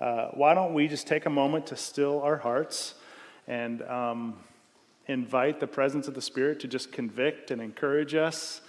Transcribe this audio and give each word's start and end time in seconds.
uh, 0.00 0.28
why 0.32 0.54
don't 0.54 0.72
we 0.72 0.88
just 0.88 1.06
take 1.06 1.26
a 1.26 1.30
moment 1.30 1.66
to 1.66 1.76
still 1.76 2.22
our 2.22 2.38
hearts 2.38 2.94
and 3.46 3.82
um, 3.82 4.38
invite 5.06 5.60
the 5.60 5.66
presence 5.66 6.08
of 6.08 6.14
the 6.14 6.22
Spirit 6.22 6.60
to 6.60 6.68
just 6.68 6.92
convict 6.92 7.50
and 7.50 7.60
encourage 7.60 8.14
us 8.14 8.62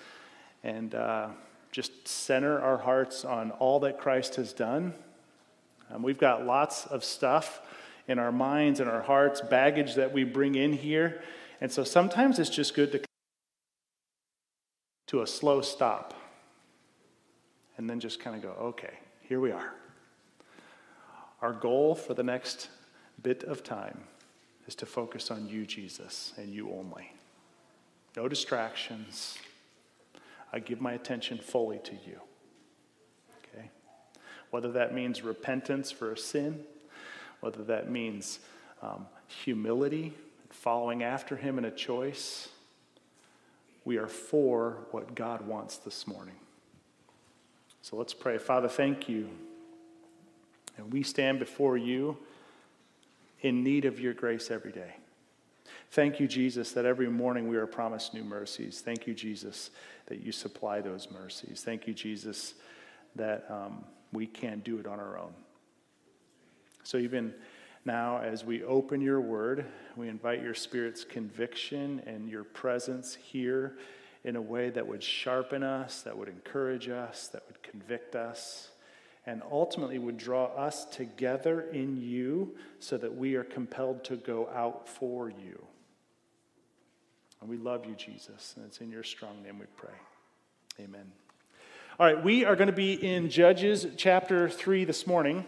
and 0.64 0.94
uh, 0.94 1.30
just 1.72 2.08
center 2.08 2.60
our 2.60 2.78
hearts 2.78 3.24
on 3.24 3.52
all 3.52 3.80
that 3.80 3.98
Christ 3.98 4.36
has 4.36 4.52
done. 4.52 4.94
Um, 5.90 6.04
we've 6.04 6.18
got 6.18 6.46
lots 6.46 6.86
of 6.86 7.04
stuff 7.04 7.62
in 8.08 8.20
our 8.20 8.32
minds 8.32 8.80
and 8.80 8.90
our 8.90 9.02
hearts, 9.02 9.42
baggage 9.42 9.96
that 9.96 10.12
we 10.12 10.24
bring 10.24 10.56
in 10.56 10.74
here. 10.74 11.22
And 11.62 11.72
so 11.72 11.84
sometimes 11.84 12.40
it's 12.40 12.50
just 12.50 12.76
good 12.76 12.92
to 12.92 13.02
to 15.08 15.22
a 15.22 15.28
slow 15.28 15.60
stop 15.60 16.14
and 17.78 17.90
then 17.90 18.00
just 18.00 18.22
kind 18.22 18.34
of 18.34 18.42
go, 18.42 18.50
okay, 18.68 18.94
here 19.28 19.42
we 19.42 19.52
are. 19.52 19.74
Our 21.42 21.54
goal 21.54 21.96
for 21.96 22.14
the 22.14 22.24
next 22.24 22.70
bit 23.22 23.44
of 23.44 23.64
time 23.64 24.02
is 24.68 24.76
to 24.76 24.86
focus 24.86 25.32
on 25.32 25.48
you, 25.48 25.66
Jesus, 25.66 26.34
and 26.38 26.54
you 26.54 26.72
only. 26.72 27.12
No 28.16 28.28
distractions. 28.28 29.38
I 30.54 30.60
give 30.60 30.82
my 30.82 30.94
attention 30.94 31.40
fully 31.40 31.80
to 31.80 31.94
you. 31.94 32.20
Okay? 33.40 33.70
Whether 34.52 34.72
that 34.74 34.94
means 34.94 35.24
repentance 35.24 35.92
for 35.92 36.12
a 36.12 36.18
sin, 36.18 36.62
whether 37.40 37.64
that 37.64 37.90
means 37.90 38.40
um, 38.82 39.08
humility, 39.28 40.14
following 40.50 41.04
after 41.04 41.38
Him 41.38 41.58
in 41.58 41.66
a 41.66 41.72
choice, 41.72 42.50
we 43.84 43.98
are 43.98 44.08
for 44.08 44.78
what 44.92 45.16
God 45.16 45.48
wants 45.48 45.78
this 45.78 46.06
morning. 46.06 46.36
So 47.82 47.96
let's 47.98 48.14
pray. 48.14 48.38
Father, 48.38 48.68
thank 48.68 49.10
you. 49.10 49.30
And 50.78 50.92
we 50.92 51.04
stand 51.04 51.40
before 51.40 51.78
you 51.78 52.18
in 53.42 53.64
need 53.64 53.86
of 53.86 54.00
your 54.00 54.14
grace 54.14 54.52
every 54.52 54.72
day. 54.72 54.96
Thank 55.92 56.20
you, 56.20 56.28
Jesus, 56.28 56.72
that 56.72 56.86
every 56.86 57.10
morning 57.10 57.50
we 57.50 57.58
are 57.58 57.68
promised 57.68 58.14
new 58.14 58.24
mercies. 58.24 58.82
Thank 58.84 59.08
you, 59.08 59.14
Jesus, 59.14 59.72
that 60.06 60.22
you 60.22 60.32
supply 60.32 60.80
those 60.80 61.10
mercies. 61.12 61.64
Thank 61.66 61.86
you, 61.86 61.94
Jesus, 61.94 62.54
that 63.16 63.46
um, 63.50 63.84
we 64.14 64.26
can't 64.26 64.64
do 64.64 64.80
it 64.80 64.88
on 64.88 65.00
our 65.00 65.18
own. 65.18 65.34
So, 66.84 66.98
even 66.98 67.34
now, 67.84 68.20
as 68.20 68.46
we 68.46 68.64
open 68.64 69.02
your 69.02 69.22
word, 69.22 69.66
we 69.96 70.08
invite 70.08 70.42
your 70.42 70.54
Spirit's 70.54 71.04
conviction 71.04 72.02
and 72.06 72.30
your 72.30 72.44
presence 72.44 73.16
here 73.16 73.78
in 74.24 74.36
a 74.36 74.42
way 74.42 74.70
that 74.70 74.88
would 74.88 75.04
sharpen 75.04 75.64
us, 75.64 76.04
that 76.04 76.18
would 76.18 76.30
encourage 76.30 76.90
us, 76.90 77.28
that 77.30 77.44
would 77.48 77.62
convict 77.64 78.16
us, 78.16 78.70
and 79.26 79.42
ultimately 79.52 80.00
would 80.00 80.18
draw 80.18 80.46
us 80.46 80.86
together 80.86 81.62
in 81.72 82.02
you 82.02 82.56
so 82.80 82.98
that 82.98 83.16
we 83.16 83.36
are 83.36 83.44
compelled 83.44 84.04
to 84.04 84.16
go 84.16 84.50
out 84.54 84.88
for 84.88 85.30
you. 85.30 85.64
And 87.40 87.50
we 87.50 87.58
love 87.58 87.86
you, 87.86 87.94
Jesus, 87.96 88.54
and 88.56 88.66
it's 88.66 88.82
in 88.82 88.92
your 88.92 89.04
strong 89.04 89.42
name 89.44 89.60
we 89.60 89.66
pray. 89.76 89.94
Amen. 90.80 91.12
All 92.00 92.06
right, 92.06 92.24
we 92.24 92.46
are 92.46 92.56
going 92.56 92.68
to 92.68 92.74
be 92.74 92.94
in 92.94 93.30
Judges 93.30 93.86
chapter 93.96 94.50
3 94.50 94.86
this 94.86 95.06
morning. 95.06 95.46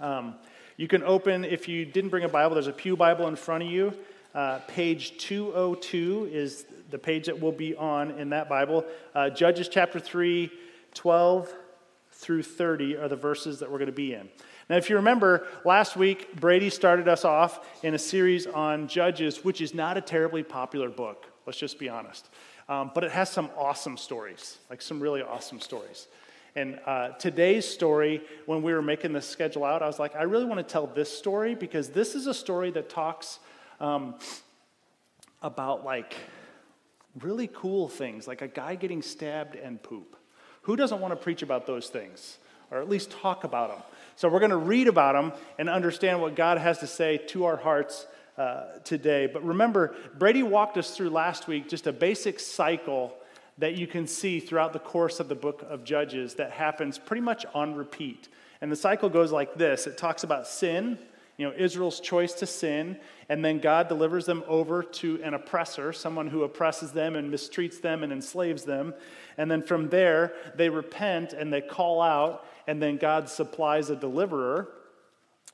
Um, 0.00 0.34
you 0.76 0.88
can 0.88 1.02
open, 1.02 1.44
if 1.44 1.68
you 1.68 1.84
didn't 1.84 2.10
bring 2.10 2.24
a 2.24 2.28
Bible, 2.28 2.54
there's 2.54 2.66
a 2.66 2.72
Pew 2.72 2.96
Bible 2.96 3.28
in 3.28 3.36
front 3.36 3.62
of 3.62 3.70
you. 3.70 3.94
Uh, 4.34 4.58
page 4.66 5.18
202 5.18 6.30
is 6.32 6.66
the 6.90 6.98
page 6.98 7.26
that 7.26 7.40
will 7.40 7.52
be 7.52 7.74
on 7.76 8.10
in 8.12 8.30
that 8.30 8.48
Bible. 8.48 8.84
Uh, 9.14 9.30
Judges 9.30 9.68
chapter 9.68 9.98
3, 10.00 10.50
12 10.94 11.52
through 12.16 12.42
30 12.42 12.96
are 12.96 13.08
the 13.08 13.16
verses 13.16 13.60
that 13.60 13.70
we're 13.70 13.78
going 13.78 13.86
to 13.86 13.92
be 13.92 14.14
in. 14.14 14.28
Now, 14.68 14.76
if 14.76 14.90
you 14.90 14.96
remember, 14.96 15.46
last 15.64 15.96
week, 15.96 16.34
Brady 16.40 16.70
started 16.70 17.06
us 17.08 17.24
off 17.24 17.64
in 17.84 17.94
a 17.94 17.98
series 17.98 18.46
on 18.46 18.88
Judges, 18.88 19.44
which 19.44 19.60
is 19.60 19.74
not 19.74 19.96
a 19.96 20.00
terribly 20.00 20.42
popular 20.42 20.88
book, 20.88 21.26
let's 21.46 21.58
just 21.58 21.78
be 21.78 21.88
honest. 21.88 22.28
Um, 22.68 22.90
but 22.94 23.04
it 23.04 23.12
has 23.12 23.30
some 23.30 23.50
awesome 23.56 23.96
stories, 23.96 24.58
like 24.70 24.82
some 24.82 24.98
really 24.98 25.22
awesome 25.22 25.60
stories. 25.60 26.08
And 26.56 26.80
uh, 26.86 27.10
today's 27.10 27.68
story, 27.68 28.22
when 28.46 28.62
we 28.62 28.72
were 28.72 28.82
making 28.82 29.12
this 29.12 29.28
schedule 29.28 29.62
out, 29.62 29.82
I 29.82 29.86
was 29.86 29.98
like, 29.98 30.16
I 30.16 30.22
really 30.22 30.46
want 30.46 30.66
to 30.66 30.72
tell 30.72 30.86
this 30.86 31.16
story 31.16 31.54
because 31.54 31.90
this 31.90 32.14
is 32.14 32.26
a 32.26 32.34
story 32.34 32.70
that 32.72 32.88
talks 32.88 33.38
um, 33.78 34.14
about 35.42 35.84
like 35.84 36.16
really 37.20 37.48
cool 37.52 37.88
things, 37.88 38.26
like 38.26 38.40
a 38.40 38.48
guy 38.48 38.74
getting 38.74 39.02
stabbed 39.02 39.54
and 39.54 39.80
poop. 39.82 40.16
Who 40.66 40.74
doesn't 40.74 41.00
want 41.00 41.12
to 41.12 41.16
preach 41.16 41.42
about 41.42 41.64
those 41.64 41.86
things, 41.86 42.38
or 42.72 42.80
at 42.80 42.88
least 42.88 43.12
talk 43.12 43.44
about 43.44 43.70
them? 43.70 43.82
So 44.16 44.28
we're 44.28 44.40
going 44.40 44.50
to 44.50 44.56
read 44.56 44.88
about 44.88 45.12
them 45.12 45.32
and 45.60 45.68
understand 45.68 46.20
what 46.20 46.34
God 46.34 46.58
has 46.58 46.78
to 46.78 46.88
say 46.88 47.18
to 47.28 47.44
our 47.44 47.56
hearts 47.56 48.04
uh, 48.36 48.80
today. 48.82 49.28
But 49.32 49.44
remember, 49.44 49.94
Brady 50.18 50.42
walked 50.42 50.76
us 50.76 50.90
through 50.90 51.10
last 51.10 51.46
week 51.46 51.68
just 51.68 51.86
a 51.86 51.92
basic 51.92 52.40
cycle 52.40 53.14
that 53.58 53.76
you 53.76 53.86
can 53.86 54.08
see 54.08 54.40
throughout 54.40 54.72
the 54.72 54.80
course 54.80 55.20
of 55.20 55.28
the 55.28 55.36
book 55.36 55.64
of 55.70 55.84
Judges 55.84 56.34
that 56.34 56.50
happens 56.50 56.98
pretty 56.98 57.22
much 57.22 57.46
on 57.54 57.76
repeat. 57.76 58.26
And 58.60 58.72
the 58.72 58.76
cycle 58.76 59.08
goes 59.08 59.30
like 59.30 59.54
this 59.54 59.86
it 59.86 59.96
talks 59.96 60.24
about 60.24 60.48
sin, 60.48 60.98
you 61.36 61.46
know, 61.46 61.54
Israel's 61.56 62.00
choice 62.00 62.32
to 62.34 62.46
sin, 62.46 62.98
and 63.28 63.44
then 63.44 63.58
God 63.58 63.88
delivers 63.88 64.24
them 64.24 64.42
over 64.46 64.82
to 64.82 65.22
an 65.22 65.34
oppressor, 65.34 65.92
someone 65.92 66.28
who 66.28 66.44
oppresses 66.44 66.92
them 66.92 67.14
and 67.14 67.32
mistreats 67.32 67.80
them 67.80 68.02
and 68.02 68.12
enslaves 68.12 68.64
them. 68.64 68.94
And 69.36 69.50
then 69.50 69.62
from 69.62 69.88
there, 69.90 70.32
they 70.54 70.68
repent 70.68 71.32
and 71.32 71.52
they 71.52 71.60
call 71.60 72.00
out, 72.00 72.46
and 72.66 72.82
then 72.82 72.96
God 72.96 73.28
supplies 73.28 73.90
a 73.90 73.96
deliverer. 73.96 74.68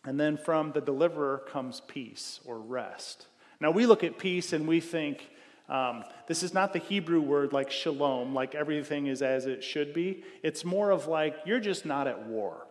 And 0.04 0.18
then 0.18 0.36
from 0.36 0.72
the 0.72 0.80
deliverer 0.80 1.42
comes 1.48 1.80
peace 1.80 2.40
or 2.44 2.58
rest. 2.58 3.26
Now, 3.60 3.70
we 3.70 3.86
look 3.86 4.02
at 4.02 4.18
peace 4.18 4.52
and 4.52 4.66
we 4.66 4.80
think, 4.80 5.28
um, 5.68 6.04
this 6.26 6.42
is 6.42 6.52
not 6.52 6.72
the 6.72 6.80
Hebrew 6.80 7.20
word 7.20 7.52
like 7.52 7.70
shalom, 7.70 8.34
like 8.34 8.54
everything 8.54 9.06
is 9.06 9.22
as 9.22 9.46
it 9.46 9.62
should 9.62 9.94
be. 9.94 10.24
It's 10.42 10.64
more 10.64 10.90
of 10.90 11.06
like, 11.06 11.36
you're 11.46 11.60
just 11.60 11.86
not 11.86 12.06
at 12.08 12.26
war. 12.26 12.66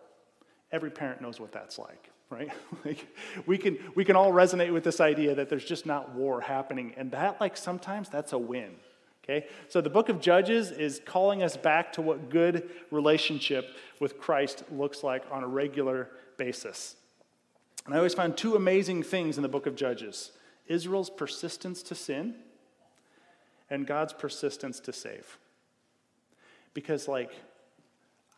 Every 0.70 0.90
parent 0.90 1.20
knows 1.20 1.40
what 1.40 1.52
that's 1.52 1.78
like, 1.78 2.10
right? 2.32 2.50
like, 2.84 3.06
we, 3.46 3.58
can, 3.58 3.78
we 3.94 4.04
can 4.04 4.16
all 4.16 4.32
resonate 4.32 4.72
with 4.72 4.84
this 4.84 5.00
idea 5.00 5.34
that 5.34 5.48
there's 5.48 5.64
just 5.64 5.86
not 5.86 6.14
war 6.14 6.40
happening. 6.40 6.94
And 6.96 7.10
that, 7.12 7.40
like, 7.40 7.56
sometimes 7.56 8.08
that's 8.08 8.32
a 8.32 8.38
win. 8.38 8.72
Okay? 9.24 9.46
So 9.68 9.80
the 9.80 9.90
book 9.90 10.08
of 10.08 10.20
Judges 10.20 10.70
is 10.70 11.00
calling 11.04 11.42
us 11.42 11.56
back 11.56 11.92
to 11.94 12.02
what 12.02 12.30
good 12.30 12.68
relationship 12.90 13.76
with 14.00 14.18
Christ 14.18 14.64
looks 14.72 15.04
like 15.04 15.24
on 15.30 15.44
a 15.44 15.48
regular 15.48 16.08
basis. 16.36 16.96
And 17.84 17.94
I 17.94 17.98
always 17.98 18.14
find 18.14 18.36
two 18.36 18.56
amazing 18.56 19.02
things 19.02 19.36
in 19.36 19.42
the 19.42 19.48
book 19.48 19.66
of 19.66 19.76
Judges 19.76 20.32
Israel's 20.66 21.10
persistence 21.10 21.82
to 21.82 21.94
sin 21.94 22.34
and 23.68 23.86
God's 23.86 24.12
persistence 24.12 24.80
to 24.80 24.92
save. 24.92 25.38
Because, 26.74 27.08
like, 27.08 27.32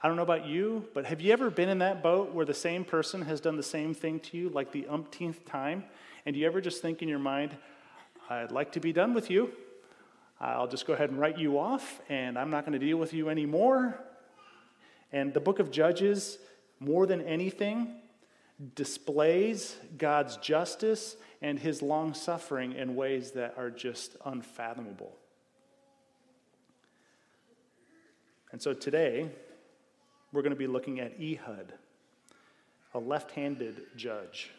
I 0.04 0.06
don't 0.06 0.16
know 0.16 0.22
about 0.22 0.44
you, 0.44 0.86
but 0.92 1.06
have 1.06 1.22
you 1.22 1.32
ever 1.32 1.48
been 1.48 1.70
in 1.70 1.78
that 1.78 2.02
boat 2.02 2.34
where 2.34 2.44
the 2.44 2.52
same 2.52 2.84
person 2.84 3.22
has 3.22 3.40
done 3.40 3.56
the 3.56 3.62
same 3.62 3.94
thing 3.94 4.20
to 4.20 4.36
you 4.36 4.50
like 4.50 4.70
the 4.70 4.86
umpteenth 4.86 5.46
time? 5.46 5.82
And 6.26 6.34
do 6.34 6.40
you 6.40 6.46
ever 6.46 6.60
just 6.60 6.82
think 6.82 7.00
in 7.00 7.08
your 7.08 7.18
mind, 7.18 7.56
I'd 8.28 8.52
like 8.52 8.72
to 8.72 8.80
be 8.80 8.92
done 8.92 9.14
with 9.14 9.30
you? 9.30 9.50
I'll 10.38 10.66
just 10.66 10.86
go 10.86 10.92
ahead 10.92 11.08
and 11.08 11.18
write 11.18 11.38
you 11.38 11.58
off, 11.58 12.02
and 12.10 12.38
I'm 12.38 12.50
not 12.50 12.66
going 12.66 12.78
to 12.78 12.86
deal 12.86 12.98
with 12.98 13.14
you 13.14 13.30
anymore. 13.30 13.98
And 15.10 15.32
the 15.32 15.40
book 15.40 15.58
of 15.58 15.70
Judges, 15.70 16.36
more 16.80 17.06
than 17.06 17.22
anything, 17.22 17.94
displays 18.74 19.74
God's 19.96 20.36
justice 20.36 21.16
and 21.40 21.58
his 21.58 21.80
long 21.80 22.12
suffering 22.12 22.72
in 22.74 22.94
ways 22.94 23.30
that 23.30 23.54
are 23.56 23.70
just 23.70 24.18
unfathomable. 24.26 25.16
And 28.52 28.60
so 28.60 28.74
today, 28.74 29.30
we're 30.34 30.42
going 30.42 30.50
to 30.50 30.58
be 30.58 30.66
looking 30.66 30.98
at 30.98 31.12
Ehud, 31.20 31.72
a 32.92 32.98
left 32.98 33.30
handed 33.30 33.82
judge. 33.96 34.50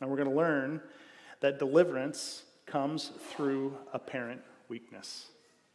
And 0.00 0.08
we're 0.08 0.16
going 0.16 0.30
to 0.30 0.34
learn 0.34 0.80
that 1.40 1.58
deliverance 1.58 2.44
comes 2.64 3.10
through 3.30 3.76
apparent 3.92 4.40
weakness. 4.68 5.26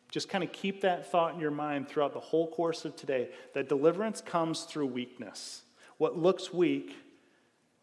Just 0.09 0.29
kind 0.29 0.41
of 0.41 0.53
keep 0.53 0.81
that 0.81 1.11
thought 1.11 1.33
in 1.33 1.39
your 1.41 1.51
mind 1.51 1.89
throughout 1.89 2.13
the 2.13 2.19
whole 2.19 2.47
course 2.47 2.85
of 2.85 2.95
today 2.95 3.27
that 3.53 3.67
deliverance 3.67 4.21
comes 4.21 4.63
through 4.63 4.87
weakness. 4.87 5.63
What 5.97 6.17
looks 6.17 6.53
weak 6.53 6.95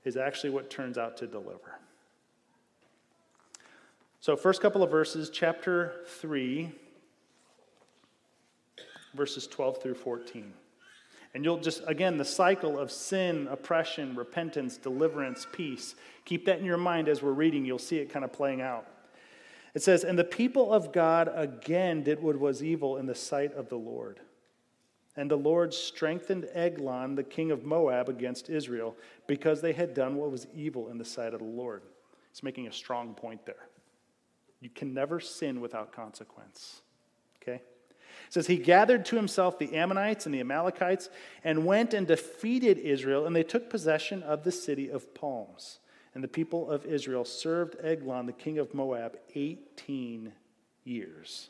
is 0.05 0.17
actually 0.17 0.51
what 0.51 0.71
turns 0.71 0.97
out 0.97 1.19
to 1.19 1.27
deliver. 1.27 1.79
So, 4.21 4.37
first 4.37 4.63
couple 4.63 4.83
of 4.83 4.91
verses, 4.91 5.29
chapter 5.29 5.97
3, 6.07 6.73
verses 9.15 9.47
12 9.47 9.83
through 9.83 9.95
14. 9.97 10.55
And 11.35 11.45
you'll 11.45 11.59
just, 11.59 11.83
again, 11.87 12.17
the 12.17 12.25
cycle 12.25 12.79
of 12.79 12.93
sin, 12.93 13.49
oppression, 13.51 14.15
repentance, 14.15 14.77
deliverance, 14.77 15.47
peace. 15.51 15.97
Keep 16.25 16.47
that 16.47 16.61
in 16.61 16.65
your 16.65 16.77
mind 16.77 17.09
as 17.09 17.23
we're 17.23 17.33
reading. 17.33 17.65
You'll 17.65 17.79
see 17.79 17.99
it 17.99 18.11
kind 18.11 18.25
of 18.25 18.33
playing 18.33 18.61
out. 18.61 18.87
It 19.75 19.83
says, 19.83 20.05
And 20.05 20.17
the 20.17 20.25
people 20.25 20.73
of 20.73 20.93
God 20.93 21.29
again 21.35 22.05
did 22.05 22.23
what 22.23 22.39
was 22.39 22.63
evil 22.63 22.97
in 22.99 23.07
the 23.07 23.17
sight 23.17 23.53
of 23.55 23.69
the 23.69 23.77
Lord. 23.77 24.21
And 25.17 25.31
the 25.31 25.37
Lord 25.37 25.75
strengthened 25.75 26.49
Eglon, 26.55 27.17
the 27.17 27.23
king 27.23 27.51
of 27.51 27.65
Moab, 27.65 28.09
against 28.09 28.49
Israel 28.49 28.97
because 29.27 29.61
they 29.61 29.73
had 29.73 29.95
done 29.95 30.17
what 30.17 30.31
was 30.31 30.47
evil 30.55 30.89
in 30.89 30.99
the 30.99 31.05
sight 31.05 31.35
of 31.35 31.41
the 31.41 31.47
Lord. 31.47 31.83
He's 32.31 32.43
making 32.43 32.67
a 32.69 32.73
strong 32.73 33.15
point 33.15 33.45
there. 33.47 33.69
You 34.61 34.71
can 34.71 34.95
never 34.95 35.21
sin 35.21 35.61
without 35.61 35.93
consequence. 35.93 36.83
Okay? 37.43 37.61
Says, 38.35 38.49
He 38.49 38.57
gathered 38.57 39.05
to 39.05 39.17
himself 39.17 39.61
the 39.61 39.77
Ammonites 39.77 40.27
and 40.27 40.35
the 40.35 40.41
Amalekites 40.41 41.09
and 41.45 41.65
went 41.65 41.95
and 41.95 42.05
defeated 42.05 42.79
Israel, 42.79 43.27
and 43.27 43.37
they 43.37 43.45
took 43.45 43.71
possession 43.71 44.25
of 44.25 44.43
the 44.43 44.51
city 44.51 44.89
of 44.89 45.15
palms. 45.15 45.79
And 46.17 46.25
the 46.25 46.27
people 46.27 46.69
of 46.69 46.85
Israel 46.85 47.25
served 47.25 47.77
Eglon, 47.81 48.27
the 48.27 48.33
king 48.33 48.59
of 48.59 48.75
Moab, 48.75 49.17
18 49.37 50.33
years. 50.83 51.49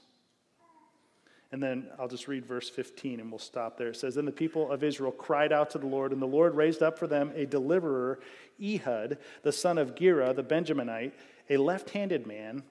And 1.53 1.63
then 1.63 1.87
I'll 1.99 2.07
just 2.07 2.29
read 2.29 2.45
verse 2.45 2.69
15 2.69 3.19
and 3.19 3.31
we'll 3.31 3.39
stop 3.39 3.79
there. 3.79 3.89
It 3.89 3.97
says, 3.97 4.17
Then 4.17 4.27
the 4.27 4.31
people 4.31 4.71
of 4.71 4.85
Israel 4.85 5.11
cried 5.11 5.55
out 5.55 5.71
to 5.71 5.79
the 5.79 5.87
Lord, 5.87 6.13
and 6.13 6.21
the 6.21 6.27
Lord 6.27 6.55
raised 6.55 6.83
up 6.83 6.99
for 6.99 7.07
them 7.07 7.33
a 7.35 7.47
deliverer, 7.47 8.21
Ehud, 8.63 9.17
the 9.43 9.53
son 9.53 9.79
of 9.79 9.95
Gera, 9.95 10.35
the 10.35 10.45
Benjaminite, 10.45 11.13
a 11.49 11.57
left 11.57 11.91
handed 11.91 12.27
man. 12.27 12.63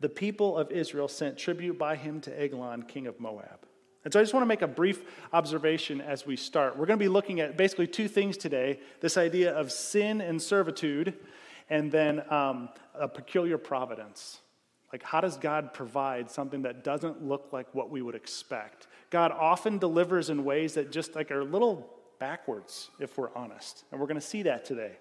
The 0.00 0.08
people 0.08 0.56
of 0.56 0.70
Israel 0.70 1.08
sent 1.08 1.38
tribute 1.38 1.78
by 1.78 1.96
him 1.96 2.20
to 2.22 2.40
Eglon, 2.40 2.82
king 2.82 3.06
of 3.06 3.18
Moab. 3.18 3.66
And 4.04 4.12
so 4.12 4.20
I 4.20 4.22
just 4.22 4.32
want 4.32 4.42
to 4.42 4.48
make 4.48 4.62
a 4.62 4.68
brief 4.68 5.02
observation 5.32 6.00
as 6.00 6.24
we 6.24 6.36
start. 6.36 6.78
We're 6.78 6.86
going 6.86 6.98
to 6.98 7.04
be 7.04 7.08
looking 7.08 7.40
at 7.40 7.56
basically 7.56 7.86
two 7.86 8.08
things 8.08 8.36
today 8.36 8.80
this 9.00 9.16
idea 9.16 9.52
of 9.52 9.72
sin 9.72 10.20
and 10.20 10.40
servitude, 10.40 11.14
and 11.68 11.90
then 11.90 12.22
um, 12.32 12.68
a 12.94 13.08
peculiar 13.08 13.58
providence. 13.58 14.40
Like, 14.92 15.02
how 15.02 15.20
does 15.20 15.36
God 15.36 15.74
provide 15.74 16.30
something 16.30 16.62
that 16.62 16.82
doesn't 16.82 17.22
look 17.22 17.48
like 17.52 17.74
what 17.74 17.90
we 17.90 18.00
would 18.00 18.14
expect? 18.14 18.86
God 19.10 19.32
often 19.32 19.78
delivers 19.78 20.30
in 20.30 20.44
ways 20.44 20.74
that 20.74 20.90
just 20.90 21.14
like 21.14 21.30
are 21.30 21.40
a 21.40 21.44
little 21.44 21.90
backwards, 22.18 22.90
if 22.98 23.18
we're 23.18 23.34
honest. 23.34 23.84
And 23.90 24.00
we're 24.00 24.06
going 24.06 24.20
to 24.20 24.26
see 24.26 24.42
that 24.44 24.64
today. 24.64 24.92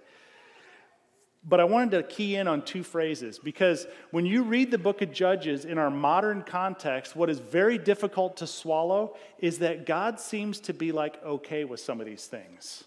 But 1.49 1.61
I 1.61 1.63
wanted 1.63 1.91
to 1.91 2.03
key 2.03 2.35
in 2.35 2.47
on 2.47 2.61
two 2.61 2.83
phrases 2.83 3.39
because 3.39 3.88
when 4.11 4.25
you 4.25 4.44
read 4.44 4.69
the 4.69 4.77
book 4.77 5.01
of 5.01 5.13
Judges 5.13 5.63
in 5.63 5.77
our 5.77 5.89
modern 5.89 6.44
context, 6.44 7.15
what 7.15 7.29
is 7.29 7.39
very 7.39 7.77
difficult 7.77 8.35
to 8.38 8.47
swallow 8.47 9.15
is 9.39 9.59
that 9.59 9.85
God 9.85 10.19
seems 10.19 10.59
to 10.61 10.73
be 10.73 10.91
like 10.91 11.23
okay 11.23 11.63
with 11.63 11.79
some 11.79 12.01
of 12.01 12.05
these 12.05 12.25
things. 12.25 12.83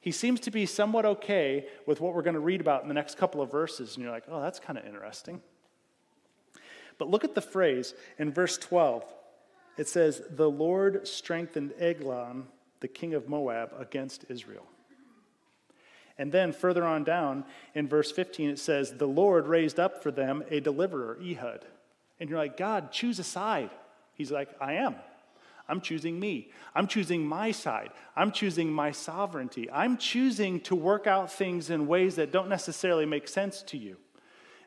He 0.00 0.12
seems 0.12 0.40
to 0.40 0.50
be 0.50 0.64
somewhat 0.64 1.04
okay 1.04 1.66
with 1.86 2.00
what 2.00 2.14
we're 2.14 2.22
going 2.22 2.34
to 2.34 2.40
read 2.40 2.62
about 2.62 2.82
in 2.82 2.88
the 2.88 2.94
next 2.94 3.18
couple 3.18 3.42
of 3.42 3.50
verses. 3.50 3.96
And 3.96 4.02
you're 4.02 4.12
like, 4.12 4.24
oh, 4.28 4.40
that's 4.40 4.60
kind 4.60 4.78
of 4.78 4.86
interesting. 4.86 5.42
But 6.96 7.10
look 7.10 7.24
at 7.24 7.34
the 7.34 7.42
phrase 7.42 7.94
in 8.18 8.32
verse 8.32 8.56
12. 8.56 9.04
It 9.76 9.88
says, 9.88 10.22
The 10.30 10.50
Lord 10.50 11.06
strengthened 11.06 11.74
Eglon, 11.78 12.46
the 12.80 12.88
king 12.88 13.12
of 13.12 13.28
Moab, 13.28 13.72
against 13.78 14.24
Israel. 14.28 14.66
And 16.16 16.30
then 16.30 16.52
further 16.52 16.84
on 16.84 17.04
down 17.04 17.44
in 17.74 17.88
verse 17.88 18.12
15, 18.12 18.50
it 18.50 18.58
says, 18.58 18.92
The 18.92 19.06
Lord 19.06 19.46
raised 19.46 19.80
up 19.80 20.02
for 20.02 20.10
them 20.10 20.44
a 20.50 20.60
deliverer, 20.60 21.18
Ehud. 21.20 21.64
And 22.20 22.30
you're 22.30 22.38
like, 22.38 22.56
God, 22.56 22.92
choose 22.92 23.18
a 23.18 23.24
side. 23.24 23.70
He's 24.14 24.30
like, 24.30 24.50
I 24.60 24.74
am. 24.74 24.94
I'm 25.68 25.80
choosing 25.80 26.20
me. 26.20 26.50
I'm 26.74 26.86
choosing 26.86 27.26
my 27.26 27.50
side. 27.50 27.90
I'm 28.14 28.30
choosing 28.32 28.70
my 28.70 28.90
sovereignty. 28.90 29.70
I'm 29.70 29.96
choosing 29.96 30.60
to 30.60 30.76
work 30.76 31.06
out 31.06 31.32
things 31.32 31.70
in 31.70 31.86
ways 31.86 32.16
that 32.16 32.32
don't 32.32 32.48
necessarily 32.48 33.06
make 33.06 33.26
sense 33.26 33.62
to 33.64 33.78
you. 33.78 33.96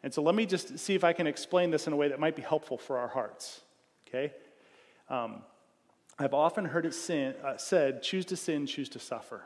And 0.04 0.14
so 0.14 0.22
let 0.22 0.36
me 0.36 0.46
just 0.46 0.80
see 0.80 0.96
if 0.96 1.04
I 1.04 1.14
can 1.14 1.28
explain 1.28 1.72
this 1.72 1.88
in 1.88 1.94
a 1.94 1.96
way 1.96 2.10
that 2.10 2.20
might 2.20 2.36
be 2.36 2.42
helpful 2.42 2.78
for 2.78 2.98
our 2.98 3.08
hearts. 3.08 3.62
Okay? 4.08 4.34
Um, 5.10 5.44
I've 6.20 6.34
often 6.34 6.66
heard 6.66 6.86
it 6.86 6.94
sin, 6.94 7.36
uh, 7.44 7.58
said, 7.58 8.02
choose 8.02 8.26
to 8.26 8.36
sin, 8.36 8.66
choose 8.66 8.90
to 8.90 9.00
suffer. 9.00 9.44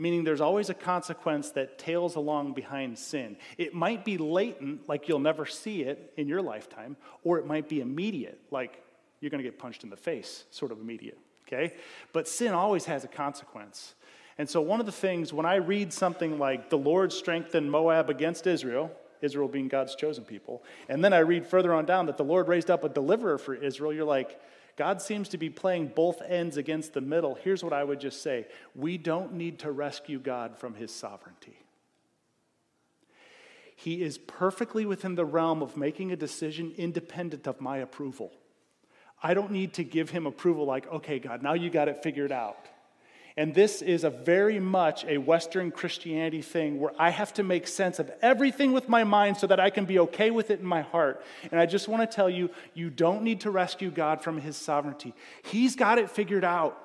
Meaning 0.00 0.24
there's 0.24 0.40
always 0.40 0.70
a 0.70 0.74
consequence 0.74 1.50
that 1.50 1.78
tails 1.78 2.14
along 2.14 2.54
behind 2.54 2.98
sin. 2.98 3.36
It 3.58 3.74
might 3.74 4.02
be 4.02 4.16
latent, 4.16 4.88
like 4.88 5.08
you'll 5.08 5.18
never 5.18 5.44
see 5.44 5.82
it 5.82 6.14
in 6.16 6.26
your 6.26 6.40
lifetime, 6.40 6.96
or 7.22 7.38
it 7.38 7.46
might 7.46 7.68
be 7.68 7.82
immediate, 7.82 8.40
like 8.50 8.82
you're 9.20 9.28
going 9.28 9.44
to 9.44 9.46
get 9.46 9.58
punched 9.58 9.84
in 9.84 9.90
the 9.90 9.98
face, 9.98 10.44
sort 10.50 10.72
of 10.72 10.80
immediate. 10.80 11.18
Okay? 11.46 11.74
But 12.14 12.26
sin 12.26 12.54
always 12.54 12.86
has 12.86 13.04
a 13.04 13.08
consequence. 13.08 13.94
And 14.38 14.48
so, 14.48 14.62
one 14.62 14.80
of 14.80 14.86
the 14.86 14.92
things 14.92 15.34
when 15.34 15.44
I 15.44 15.56
read 15.56 15.92
something 15.92 16.38
like 16.38 16.70
the 16.70 16.78
Lord 16.78 17.12
strengthened 17.12 17.70
Moab 17.70 18.08
against 18.08 18.46
Israel, 18.46 18.90
Israel 19.20 19.48
being 19.48 19.68
God's 19.68 19.94
chosen 19.94 20.24
people. 20.24 20.62
And 20.88 21.04
then 21.04 21.12
I 21.12 21.18
read 21.18 21.44
further 21.44 21.74
on 21.74 21.84
down 21.84 22.06
that 22.06 22.16
the 22.16 22.24
Lord 22.24 22.48
raised 22.48 22.70
up 22.70 22.84
a 22.84 22.88
deliverer 22.88 23.36
for 23.36 23.54
Israel. 23.54 23.92
You're 23.92 24.06
like, 24.06 24.40
God 24.80 25.02
seems 25.02 25.28
to 25.28 25.36
be 25.36 25.50
playing 25.50 25.88
both 25.88 26.22
ends 26.22 26.56
against 26.56 26.94
the 26.94 27.02
middle. 27.02 27.34
Here's 27.34 27.62
what 27.62 27.74
I 27.74 27.84
would 27.84 28.00
just 28.00 28.22
say 28.22 28.46
we 28.74 28.96
don't 28.96 29.34
need 29.34 29.58
to 29.58 29.70
rescue 29.70 30.18
God 30.18 30.56
from 30.56 30.72
his 30.72 30.90
sovereignty. 30.90 31.58
He 33.76 34.02
is 34.02 34.16
perfectly 34.16 34.86
within 34.86 35.16
the 35.16 35.26
realm 35.26 35.60
of 35.60 35.76
making 35.76 36.12
a 36.12 36.16
decision 36.16 36.72
independent 36.78 37.46
of 37.46 37.60
my 37.60 37.76
approval. 37.76 38.32
I 39.22 39.34
don't 39.34 39.50
need 39.50 39.74
to 39.74 39.84
give 39.84 40.08
him 40.08 40.24
approval 40.24 40.64
like, 40.64 40.90
okay, 40.90 41.18
God, 41.18 41.42
now 41.42 41.52
you 41.52 41.68
got 41.68 41.88
it 41.88 42.02
figured 42.02 42.32
out. 42.32 42.66
And 43.40 43.54
this 43.54 43.80
is 43.80 44.04
a 44.04 44.10
very 44.10 44.60
much 44.60 45.06
a 45.06 45.16
Western 45.16 45.70
Christianity 45.70 46.42
thing 46.42 46.78
where 46.78 46.92
I 46.98 47.08
have 47.08 47.32
to 47.32 47.42
make 47.42 47.66
sense 47.66 47.98
of 47.98 48.12
everything 48.20 48.72
with 48.72 48.86
my 48.86 49.02
mind 49.02 49.38
so 49.38 49.46
that 49.46 49.58
I 49.58 49.70
can 49.70 49.86
be 49.86 49.98
okay 50.00 50.30
with 50.30 50.50
it 50.50 50.60
in 50.60 50.66
my 50.66 50.82
heart. 50.82 51.24
And 51.50 51.58
I 51.58 51.64
just 51.64 51.88
want 51.88 52.02
to 52.02 52.14
tell 52.14 52.28
you, 52.28 52.50
you 52.74 52.90
don't 52.90 53.22
need 53.22 53.40
to 53.40 53.50
rescue 53.50 53.90
God 53.90 54.22
from 54.22 54.42
his 54.42 54.58
sovereignty. 54.58 55.14
He's 55.42 55.74
got 55.74 55.96
it 55.96 56.10
figured 56.10 56.44
out. 56.44 56.78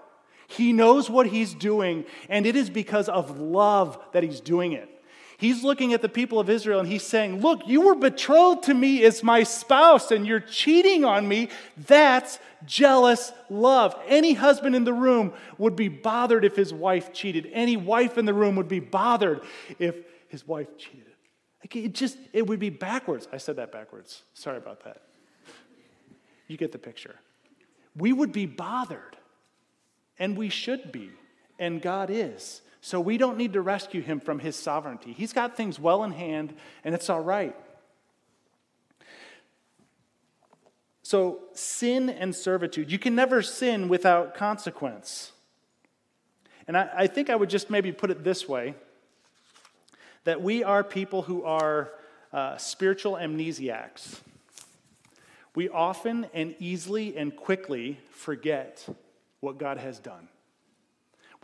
He 0.48 0.72
knows 0.72 1.10
what 1.10 1.28
he's 1.28 1.54
doing, 1.54 2.06
and 2.30 2.46
it 2.46 2.56
is 2.56 2.70
because 2.70 3.10
of 3.10 3.38
love 3.38 4.00
that 4.14 4.24
he's 4.24 4.40
doing 4.40 4.72
it. 4.72 4.90
He's 5.38 5.64
looking 5.64 5.94
at 5.94 6.02
the 6.02 6.10
people 6.10 6.40
of 6.40 6.50
Israel 6.50 6.80
and 6.80 6.88
he's 6.88 7.04
saying, 7.04 7.42
Look, 7.42 7.68
you 7.68 7.82
were 7.82 7.96
betrothed 7.96 8.64
to 8.64 8.74
me 8.74 9.04
as 9.04 9.22
my 9.22 9.44
spouse 9.44 10.12
and 10.12 10.26
you're 10.26 10.40
cheating 10.40 11.04
on 11.04 11.28
me. 11.28 11.50
That's 11.76 12.40
jealous 12.66 13.34
love. 13.50 14.00
Any 14.08 14.34
husband 14.34 14.76
in 14.76 14.86
the 14.86 14.94
room 14.94 15.34
would 15.58 15.76
be 15.76 15.90
bothered 15.90 16.46
if 16.46 16.56
his 16.56 16.74
wife 16.74 17.12
cheated. 17.12 17.50
Any 17.52 17.76
wife 17.76 18.18
in 18.18 18.26
the 18.26 18.34
room 18.34 18.56
would 18.56 18.70
be 18.70 18.80
bothered 18.80 19.42
if 19.78 19.96
his 20.30 20.48
wife 20.48 20.78
cheated. 20.78 21.02
Like 21.62 21.76
it 21.76 21.94
just, 21.94 22.18
it 22.32 22.48
would 22.48 22.60
be 22.60 22.70
backwards. 22.70 23.28
I 23.34 23.38
said 23.38 23.58
that 23.58 23.72
backwards. 23.72 24.22
Sorry 24.36 24.58
about 24.58 24.84
that. 24.86 25.02
You 26.48 26.58
get 26.58 26.72
the 26.72 26.78
picture. 26.78 27.16
We 27.98 28.14
would 28.14 28.32
be 28.32 28.46
bothered, 28.46 29.18
and 30.20 30.38
we 30.38 30.50
should 30.50 30.92
be, 30.92 31.10
and 31.58 31.82
God 31.82 32.10
is. 32.12 32.62
So 32.86 33.02
we 33.02 33.18
don't 33.18 33.36
need 33.36 33.54
to 33.54 33.64
rescue 33.64 34.04
him 34.04 34.20
from 34.20 34.38
his 34.38 34.56
sovereignty. 34.56 35.12
He's 35.12 35.34
got 35.34 35.58
things 35.58 35.80
well 35.80 36.04
in 36.04 36.12
hand, 36.12 36.54
and 36.84 36.94
it's 36.94 37.10
all 37.10 37.20
right. 37.20 37.56
So, 41.02 41.40
sin 41.54 42.12
and 42.12 42.36
servitude. 42.36 42.92
You 42.92 43.00
can 43.00 43.16
never 43.16 43.42
sin 43.42 43.90
without 43.90 44.36
consequence. 44.36 45.32
And 46.68 46.78
I, 46.78 46.90
I, 46.96 47.08
think 47.08 47.32
I 47.32 47.36
would 47.36 47.50
just 47.50 47.72
maybe 47.72 47.92
put 47.92 48.12
it 48.12 48.24
this 48.24 48.48
way 48.48 48.76
that 50.26 50.44
we 50.44 50.64
are 50.64 50.84
people 50.84 51.24
who 51.24 51.44
are 51.44 51.90
uh, 52.32 52.58
spiritual 52.58 53.14
amnesiacs. 53.14 54.20
We 55.56 55.70
often 55.70 56.28
and 56.36 56.54
easily 56.60 57.18
and 57.18 57.36
quickly 57.36 57.98
forget 58.12 58.88
what 59.40 59.58
God 59.58 59.80
has 59.80 59.98
done. 59.98 60.28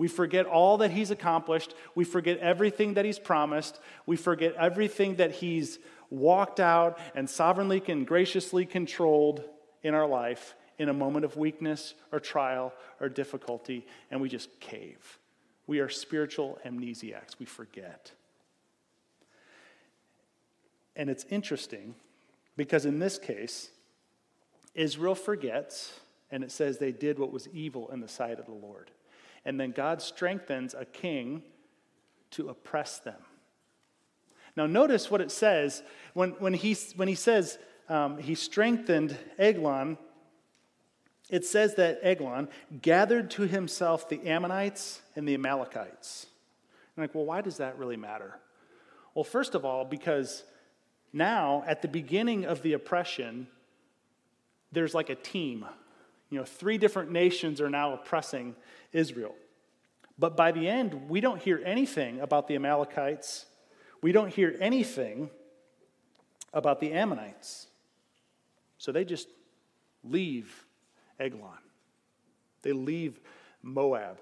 We 0.02 0.08
forget 0.08 0.48
all 0.48 0.80
that 0.80 0.90
he's 0.90 1.12
accomplished. 1.12 1.76
We 1.94 2.06
forget 2.06 2.40
everything 2.40 2.96
that 2.96 3.06
he's 3.06 3.20
promised. 3.20 3.80
We 4.08 4.18
forget 4.18 4.56
everything 4.56 5.18
that 5.18 5.30
he's 5.30 5.78
walked 6.10 6.60
out 6.60 6.98
and 7.14 7.30
sovereignly 7.30 7.84
and 7.88 8.08
graciously 8.08 8.66
controlled 8.66 9.44
in 9.84 9.94
our 9.94 10.08
life 10.08 10.56
in 10.80 10.90
a 10.90 10.94
moment 10.94 11.24
of 11.24 11.38
weakness 11.38 11.94
or 12.12 12.20
trial 12.20 12.74
or 13.00 13.10
difficulty, 13.10 13.86
and 14.10 14.20
we 14.20 14.28
just 14.28 14.60
cave. 14.60 15.20
We 15.68 15.82
are 15.82 15.90
spiritual 15.90 16.58
amnesiacs. 16.66 17.38
We 17.38 17.46
forget. 17.46 18.12
And 20.96 21.12
it's 21.12 21.26
interesting 21.30 21.94
because 22.58 22.88
in 22.88 22.98
this 22.98 23.20
case, 23.20 23.70
Israel 24.74 25.14
forgets, 25.14 25.94
and 26.32 26.44
it 26.44 26.52
says 26.52 26.80
they 26.80 26.92
did 26.92 27.20
what 27.20 27.32
was 27.32 27.48
evil 27.50 27.92
in 27.92 28.00
the 28.00 28.08
sight 28.08 28.40
of 28.40 28.48
the 28.48 28.52
Lord. 28.52 28.90
And 29.46 29.60
then 29.60 29.72
God 29.72 30.02
strengthens 30.02 30.74
a 30.74 30.86
king 30.86 31.44
to 32.32 32.50
oppress 32.50 33.00
them. 33.00 33.20
Now, 34.56 34.66
notice 34.68 35.10
what 35.10 35.22
it 35.22 35.32
says 35.32 35.82
when, 36.14 36.32
when, 36.32 36.54
he, 36.54 36.76
when 36.96 37.08
he 37.08 37.16
says 37.16 37.58
um, 37.90 38.18
he 38.18 38.36
strengthened 38.36 39.18
Eglon. 39.38 39.98
It 41.30 41.46
says 41.46 41.76
that 41.76 42.00
Eglon 42.04 42.50
gathered 42.82 43.32
to 43.32 43.44
himself 43.44 44.10
the 44.10 44.28
Ammonites 44.28 45.02
and 45.16 45.28
the 45.28 45.34
Amalekites. 45.34 46.28
I'm 46.96 47.04
like, 47.04 47.16
well, 47.16 47.26
why 47.26 47.42
does 47.42 47.58
that 47.58 47.78
really 47.78 47.98
matter? 47.98 48.38
Well, 49.16 49.24
first 49.24 49.56
of 49.56 49.66
all, 49.66 49.86
because 49.86 50.44
now, 51.14 51.64
at 51.68 51.82
the 51.82 51.88
beginning 51.88 52.46
of 52.46 52.62
the 52.62 52.74
oppression, 52.74 53.48
there's 54.72 54.94
like 54.94 55.10
a 55.10 55.16
team 55.16 55.66
You 56.32 56.40
know, 56.40 56.46
three 56.46 56.80
different 56.80 57.12
nations 57.12 57.62
are 57.62 57.70
now 57.70 57.94
oppressing 57.94 58.56
Israel. 58.94 59.36
But 60.18 60.36
by 60.38 60.52
the 60.52 60.68
end, 60.68 61.10
we 61.10 61.20
don't 61.20 61.42
hear 61.42 61.62
anything 61.64 62.22
about 62.22 62.48
the 62.48 62.56
Amalekites. 62.56 63.46
We 64.02 64.14
don't 64.14 64.34
hear 64.34 64.56
anything 64.60 65.30
about 66.54 66.80
the 66.80 66.94
Ammonites. 66.94 67.68
So 68.78 68.92
they 68.92 69.04
just 69.04 69.28
leave 70.04 70.66
Eglon. 71.20 71.60
They 72.62 72.72
leave 72.72 73.20
Moab. 73.62 74.20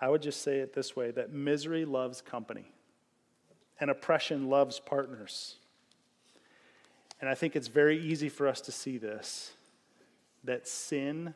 I 0.00 0.08
would 0.08 0.22
just 0.22 0.42
say 0.42 0.58
it 0.58 0.72
this 0.72 0.94
way 0.94 1.10
that 1.10 1.32
misery 1.32 1.84
loves 1.84 2.20
company, 2.20 2.70
and 3.80 3.90
oppression 3.90 4.48
loves 4.48 4.78
partners. 4.78 5.56
And 7.20 7.28
I 7.28 7.34
think 7.34 7.56
it's 7.56 7.68
very 7.68 7.98
easy 7.98 8.28
for 8.28 8.46
us 8.46 8.60
to 8.62 8.72
see 8.72 8.98
this 8.98 9.52
that 10.44 10.68
sin 10.68 11.34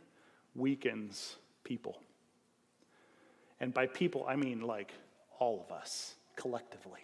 weakens 0.54 1.36
people. 1.64 1.98
And 3.60 3.74
by 3.74 3.86
people, 3.86 4.24
I 4.28 4.36
mean 4.36 4.60
like 4.60 4.92
all 5.38 5.64
of 5.68 5.74
us 5.74 6.14
collectively. 6.36 7.00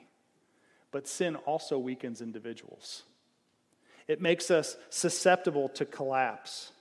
But 0.91 1.07
sin 1.07 1.37
also 1.37 1.79
weakens 1.79 2.21
individuals, 2.21 3.03
it 4.07 4.23
makes 4.23 4.51
us 4.51 4.77
susceptible 4.91 5.69
to 5.71 5.85
collapse. 5.85 6.73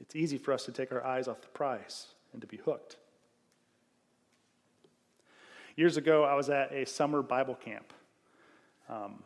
It's 0.00 0.14
easy 0.14 0.36
for 0.36 0.52
us 0.52 0.64
to 0.66 0.72
take 0.72 0.92
our 0.92 1.02
eyes 1.02 1.28
off 1.28 1.40
the 1.40 1.48
prize 1.48 2.08
and 2.32 2.42
to 2.42 2.46
be 2.46 2.58
hooked. 2.58 2.96
Years 5.76 5.96
ago, 5.96 6.24
I 6.24 6.34
was 6.34 6.50
at 6.50 6.72
a 6.72 6.84
summer 6.84 7.22
Bible 7.22 7.54
camp. 7.54 7.92
Um, 8.88 9.22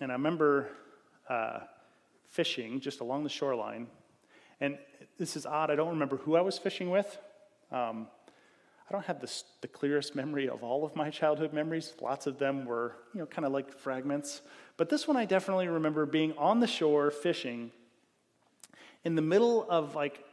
and 0.00 0.10
I 0.10 0.14
remember 0.14 0.68
uh, 1.28 1.60
fishing 2.28 2.80
just 2.80 3.00
along 3.00 3.24
the 3.24 3.30
shoreline. 3.30 3.86
And 4.60 4.78
this 5.18 5.36
is 5.36 5.46
odd, 5.46 5.70
I 5.70 5.76
don't 5.76 5.90
remember 5.90 6.16
who 6.16 6.36
I 6.36 6.40
was 6.40 6.58
fishing 6.58 6.90
with. 6.90 7.18
Um, 7.70 8.08
I 8.88 8.92
don't 8.92 9.04
have 9.04 9.20
the, 9.20 9.32
the 9.60 9.68
clearest 9.68 10.16
memory 10.16 10.48
of 10.48 10.64
all 10.64 10.84
of 10.84 10.96
my 10.96 11.10
childhood 11.10 11.52
memories. 11.52 11.94
Lots 12.00 12.26
of 12.26 12.38
them 12.38 12.64
were, 12.64 12.96
you 13.14 13.20
know, 13.20 13.26
kind 13.26 13.46
of 13.46 13.52
like 13.52 13.72
fragments. 13.72 14.42
But 14.76 14.88
this 14.88 15.06
one 15.06 15.16
I 15.16 15.26
definitely 15.26 15.68
remember 15.68 16.06
being 16.06 16.36
on 16.36 16.58
the 16.58 16.66
shore 16.66 17.10
fishing 17.10 17.70
in 19.04 19.14
the 19.14 19.22
middle 19.22 19.64
of 19.70 19.94
like 19.94 20.24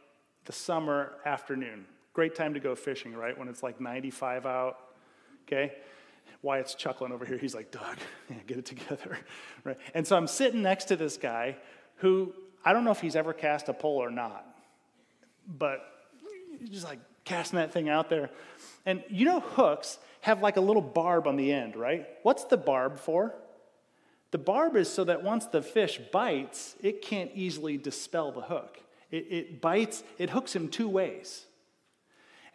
the 0.46 0.52
summer 0.52 1.12
afternoon. 1.24 1.86
Great 2.14 2.34
time 2.34 2.54
to 2.54 2.60
go 2.60 2.74
fishing, 2.74 3.14
right? 3.14 3.38
When 3.38 3.46
it's 3.46 3.62
like 3.62 3.80
95 3.80 4.44
out, 4.44 4.78
okay? 5.46 5.74
Wyatt's 6.42 6.74
chuckling 6.74 7.12
over 7.12 7.24
here. 7.24 7.38
He's 7.38 7.54
like, 7.54 7.70
Doug, 7.70 7.96
get 8.46 8.58
it 8.58 8.66
together, 8.66 9.18
right? 9.64 9.78
And 9.94 10.06
so 10.06 10.16
I'm 10.16 10.26
sitting 10.26 10.62
next 10.62 10.86
to 10.86 10.96
this 10.96 11.16
guy 11.16 11.56
who 11.96 12.32
I 12.64 12.72
don't 12.72 12.84
know 12.84 12.90
if 12.90 13.00
he's 13.00 13.16
ever 13.16 13.32
cast 13.32 13.68
a 13.68 13.72
pole 13.72 14.02
or 14.02 14.10
not, 14.10 14.46
but 15.46 15.80
he's 16.60 16.70
just 16.70 16.84
like 16.84 16.98
casting 17.24 17.58
that 17.58 17.72
thing 17.72 17.88
out 17.88 18.08
there. 18.08 18.30
And 18.86 19.02
you 19.08 19.24
know, 19.24 19.40
hooks 19.40 19.98
have 20.20 20.42
like 20.42 20.56
a 20.56 20.60
little 20.60 20.82
barb 20.82 21.26
on 21.26 21.36
the 21.36 21.52
end, 21.52 21.76
right? 21.76 22.06
What's 22.22 22.44
the 22.44 22.56
barb 22.56 22.98
for? 22.98 23.34
The 24.30 24.38
barb 24.38 24.76
is 24.76 24.88
so 24.88 25.04
that 25.04 25.22
once 25.22 25.46
the 25.46 25.62
fish 25.62 26.00
bites, 26.12 26.76
it 26.82 27.00
can't 27.00 27.30
easily 27.34 27.78
dispel 27.78 28.30
the 28.30 28.42
hook. 28.42 28.78
It, 29.10 29.26
it 29.30 29.60
bites, 29.60 30.02
it 30.18 30.30
hooks 30.30 30.54
him 30.54 30.68
two 30.68 30.88
ways. 30.88 31.46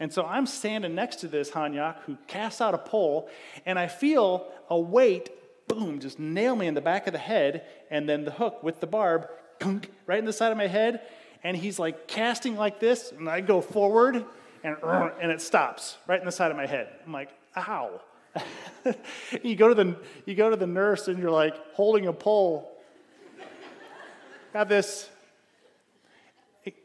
And 0.04 0.12
so 0.12 0.26
I'm 0.26 0.46
standing 0.46 0.96
next 0.96 1.22
to 1.22 1.30
this 1.30 1.52
Hanyak 1.52 1.96
who 2.02 2.18
casts 2.28 2.60
out 2.60 2.74
a 2.74 2.78
pole, 2.78 3.30
and 3.66 3.80
I 3.80 3.88
feel 3.88 4.52
a 4.70 4.78
weight, 4.78 5.30
boom, 5.70 6.02
just 6.02 6.20
nail 6.20 6.58
me 6.58 6.68
in 6.68 6.74
the 6.74 6.82
back 6.82 7.08
of 7.08 7.14
the 7.14 7.20
head, 7.20 7.66
and 7.90 8.10
then 8.10 8.26
the 8.26 8.32
hook 8.32 8.62
with 8.64 8.82
the 8.82 8.86
barb, 8.86 9.30
kunk, 9.60 9.90
right 10.06 10.20
in 10.20 10.26
the 10.26 10.34
side 10.34 10.52
of 10.52 10.58
my 10.58 10.68
head. 10.68 11.00
And 11.42 11.56
he's 11.56 11.80
like 11.80 12.06
casting 12.06 12.58
like 12.58 12.82
this, 12.82 13.14
and 13.14 13.30
I 13.30 13.40
go 13.40 13.62
forward, 13.62 14.26
and, 14.62 14.76
and 15.22 15.32
it 15.32 15.40
stops 15.40 15.96
right 16.06 16.20
in 16.20 16.26
the 16.26 16.34
side 16.34 16.52
of 16.52 16.58
my 16.58 16.68
head. 16.68 16.90
I'm 17.06 17.14
like, 17.14 17.30
ow. 17.56 18.02
you, 19.42 19.56
go 19.56 19.70
to 19.70 19.74
the, 19.74 19.96
you 20.26 20.36
go 20.36 20.50
to 20.50 20.58
the 20.58 20.68
nurse 20.68 21.08
and 21.08 21.18
you're 21.18 21.32
like 21.32 21.56
holding 21.76 22.08
a 22.08 22.14
pole. 22.14 22.78
Have 24.52 24.68
this. 24.68 25.10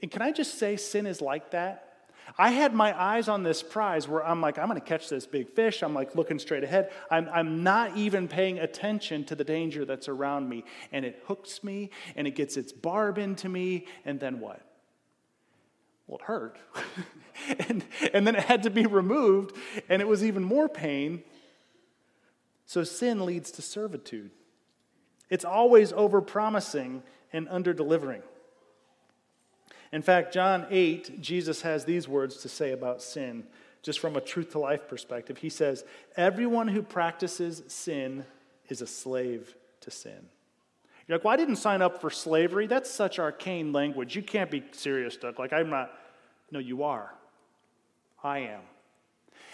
And 0.00 0.08
can 0.08 0.22
I 0.22 0.30
just 0.30 0.56
say, 0.56 0.76
sin 0.76 1.04
is 1.04 1.20
like 1.20 1.50
that? 1.50 1.87
I 2.36 2.50
had 2.50 2.74
my 2.74 2.98
eyes 3.00 3.28
on 3.28 3.42
this 3.42 3.62
prize 3.62 4.06
where 4.06 4.24
I'm 4.24 4.40
like, 4.40 4.58
I'm 4.58 4.68
going 4.68 4.80
to 4.80 4.86
catch 4.86 5.08
this 5.08 5.26
big 5.26 5.48
fish. 5.50 5.82
I'm 5.82 5.94
like 5.94 6.14
looking 6.14 6.38
straight 6.38 6.64
ahead. 6.64 6.90
I'm, 7.10 7.28
I'm 7.32 7.62
not 7.62 7.96
even 7.96 8.28
paying 8.28 8.58
attention 8.58 9.24
to 9.26 9.34
the 9.34 9.44
danger 9.44 9.84
that's 9.84 10.08
around 10.08 10.48
me. 10.48 10.64
And 10.92 11.04
it 11.04 11.22
hooks 11.26 11.64
me 11.64 11.90
and 12.16 12.26
it 12.26 12.32
gets 12.32 12.56
its 12.56 12.72
barb 12.72 13.18
into 13.18 13.48
me. 13.48 13.86
And 14.04 14.20
then 14.20 14.40
what? 14.40 14.60
Well, 16.06 16.18
it 16.18 16.24
hurt. 16.24 16.58
and, 17.68 17.84
and 18.12 18.26
then 18.26 18.34
it 18.34 18.42
had 18.42 18.64
to 18.64 18.70
be 18.70 18.86
removed. 18.86 19.56
And 19.88 20.02
it 20.02 20.08
was 20.08 20.24
even 20.24 20.42
more 20.42 20.68
pain. 20.68 21.22
So 22.66 22.84
sin 22.84 23.24
leads 23.24 23.50
to 23.52 23.62
servitude. 23.62 24.30
It's 25.30 25.44
always 25.44 25.92
over 25.92 26.20
promising 26.20 27.02
and 27.32 27.48
under 27.48 27.72
delivering. 27.72 28.22
In 29.92 30.02
fact, 30.02 30.34
John 30.34 30.66
8, 30.70 31.20
Jesus 31.20 31.62
has 31.62 31.84
these 31.84 32.06
words 32.06 32.38
to 32.38 32.48
say 32.48 32.72
about 32.72 33.02
sin, 33.02 33.44
just 33.82 34.00
from 34.00 34.16
a 34.16 34.20
truth 34.20 34.50
to 34.50 34.58
life 34.58 34.86
perspective. 34.88 35.38
He 35.38 35.48
says, 35.48 35.84
Everyone 36.16 36.68
who 36.68 36.82
practices 36.82 37.62
sin 37.68 38.24
is 38.68 38.82
a 38.82 38.86
slave 38.86 39.54
to 39.80 39.90
sin. 39.90 40.28
You're 41.06 41.16
like, 41.16 41.24
well, 41.24 41.32
I 41.32 41.38
didn't 41.38 41.56
sign 41.56 41.80
up 41.80 42.02
for 42.02 42.10
slavery. 42.10 42.66
That's 42.66 42.90
such 42.90 43.18
arcane 43.18 43.72
language. 43.72 44.14
You 44.14 44.22
can't 44.22 44.50
be 44.50 44.62
serious, 44.72 45.16
Doug. 45.16 45.38
Like, 45.38 45.54
I'm 45.54 45.70
not. 45.70 45.90
No, 46.50 46.58
you 46.58 46.82
are. 46.82 47.14
I 48.22 48.40
am. 48.40 48.60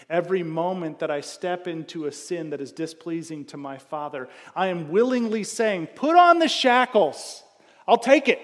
Every 0.09 0.43
moment 0.43 0.99
that 0.99 1.09
I 1.09 1.21
step 1.21 1.67
into 1.67 2.05
a 2.05 2.11
sin 2.11 2.49
that 2.49 2.59
is 2.59 2.73
displeasing 2.73 3.45
to 3.45 3.57
my 3.57 3.77
Father, 3.77 4.27
I 4.53 4.67
am 4.67 4.89
willingly 4.89 5.43
saying, 5.45 5.87
Put 5.95 6.17
on 6.17 6.39
the 6.39 6.49
shackles. 6.49 7.41
I'll 7.87 7.97
take 7.97 8.27
it. 8.27 8.39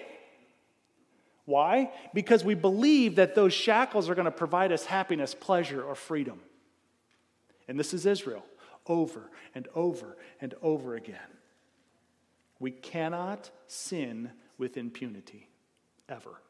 Why? 1.45 1.91
Because 2.13 2.43
we 2.43 2.55
believe 2.55 3.15
that 3.15 3.36
those 3.36 3.53
shackles 3.53 4.10
are 4.10 4.15
going 4.15 4.25
to 4.25 4.31
provide 4.31 4.71
us 4.71 4.86
happiness, 4.86 5.33
pleasure, 5.33 5.83
or 5.83 5.95
freedom. 5.95 6.39
And 7.67 7.79
this 7.79 7.93
is 7.93 8.05
Israel 8.05 8.45
over 8.88 9.29
and 9.53 9.67
over 9.75 10.17
and 10.39 10.53
over 10.62 10.95
again. 10.95 11.17
We 12.60 12.71
cannot 12.71 13.50
sin 13.67 14.31
with 14.57 14.77
impunity, 14.77 15.50
ever. 16.07 16.41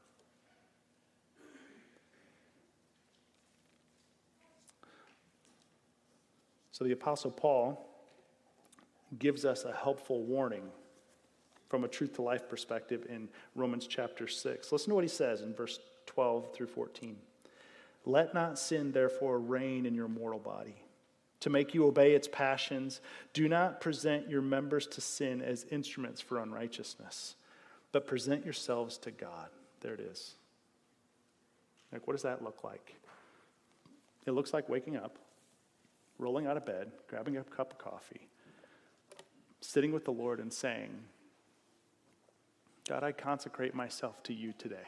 So 6.72 6.84
the 6.84 6.92
Apostle 6.94 7.32
Paul 7.32 7.88
gives 9.20 9.46
us 9.46 9.66
a 9.66 9.72
helpful 9.72 10.24
warning 10.24 10.64
from 11.72 11.86
a 11.86 11.88
truth 11.88 12.16
to 12.16 12.22
life 12.22 12.50
perspective 12.50 13.08
in 13.10 13.30
Romans 13.56 13.88
chapter 13.88 14.28
6. 14.28 14.72
Listen 14.74 14.90
to 14.90 14.96
what 14.96 15.06
he 15.06 15.08
says 15.08 15.40
in 15.40 15.54
verse 15.54 15.80
12 16.06 16.54
through 16.54 16.68
14. 16.68 17.16
Let 18.06 18.34
not 18.34 18.60
sin, 18.60 18.92
therefore, 18.92 19.40
reign 19.40 19.86
in 19.86 19.96
your 19.96 20.10
mortal 20.10 20.38
body 20.38 20.76
to 21.40 21.50
make 21.50 21.74
you 21.74 21.88
obey 21.88 22.14
its 22.14 22.28
passions. 22.28 23.00
Do 23.32 23.48
not 23.48 23.80
present 23.80 24.30
your 24.30 24.42
members 24.42 24.86
to 24.88 25.00
sin 25.00 25.42
as 25.42 25.66
instruments 25.72 26.20
for 26.20 26.40
unrighteousness, 26.40 27.36
but 27.94 28.06
present 28.06 28.44
yourselves 28.44 28.98
to 28.98 29.12
God. 29.12 29.48
There 29.80 29.94
it 29.94 30.02
is. 30.02 30.36
Like, 31.94 32.06
what 32.06 32.16
does 32.16 32.24
that 32.24 32.44
look 32.44 32.66
like? 32.66 32.96
It 34.26 34.32
looks 34.32 34.54
like 34.54 34.68
waking 34.68 34.98
up, 34.98 35.18
rolling 36.20 36.48
out 36.48 36.58
of 36.58 36.66
bed, 36.66 36.92
grabbing 37.08 37.38
a 37.38 37.44
cup 37.46 37.72
of 37.72 37.78
coffee, 37.78 38.28
sitting 39.62 39.94
with 39.94 40.04
the 40.04 40.12
Lord 40.12 40.42
and 40.42 40.52
saying, 40.52 40.90
God, 42.92 43.06
I 43.06 43.14
consecrate 43.14 43.74
myself 43.74 44.22
to 44.24 44.34
you 44.34 44.52
today. 44.58 44.84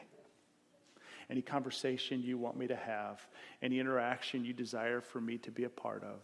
Any 1.30 1.40
conversation 1.40 2.22
you 2.22 2.36
want 2.36 2.54
me 2.54 2.66
to 2.66 2.76
have, 2.76 3.26
any 3.62 3.80
interaction 3.80 4.44
you 4.44 4.52
desire 4.52 5.00
for 5.00 5.22
me 5.22 5.38
to 5.38 5.50
be 5.50 5.64
a 5.64 5.70
part 5.70 6.02
of, 6.04 6.20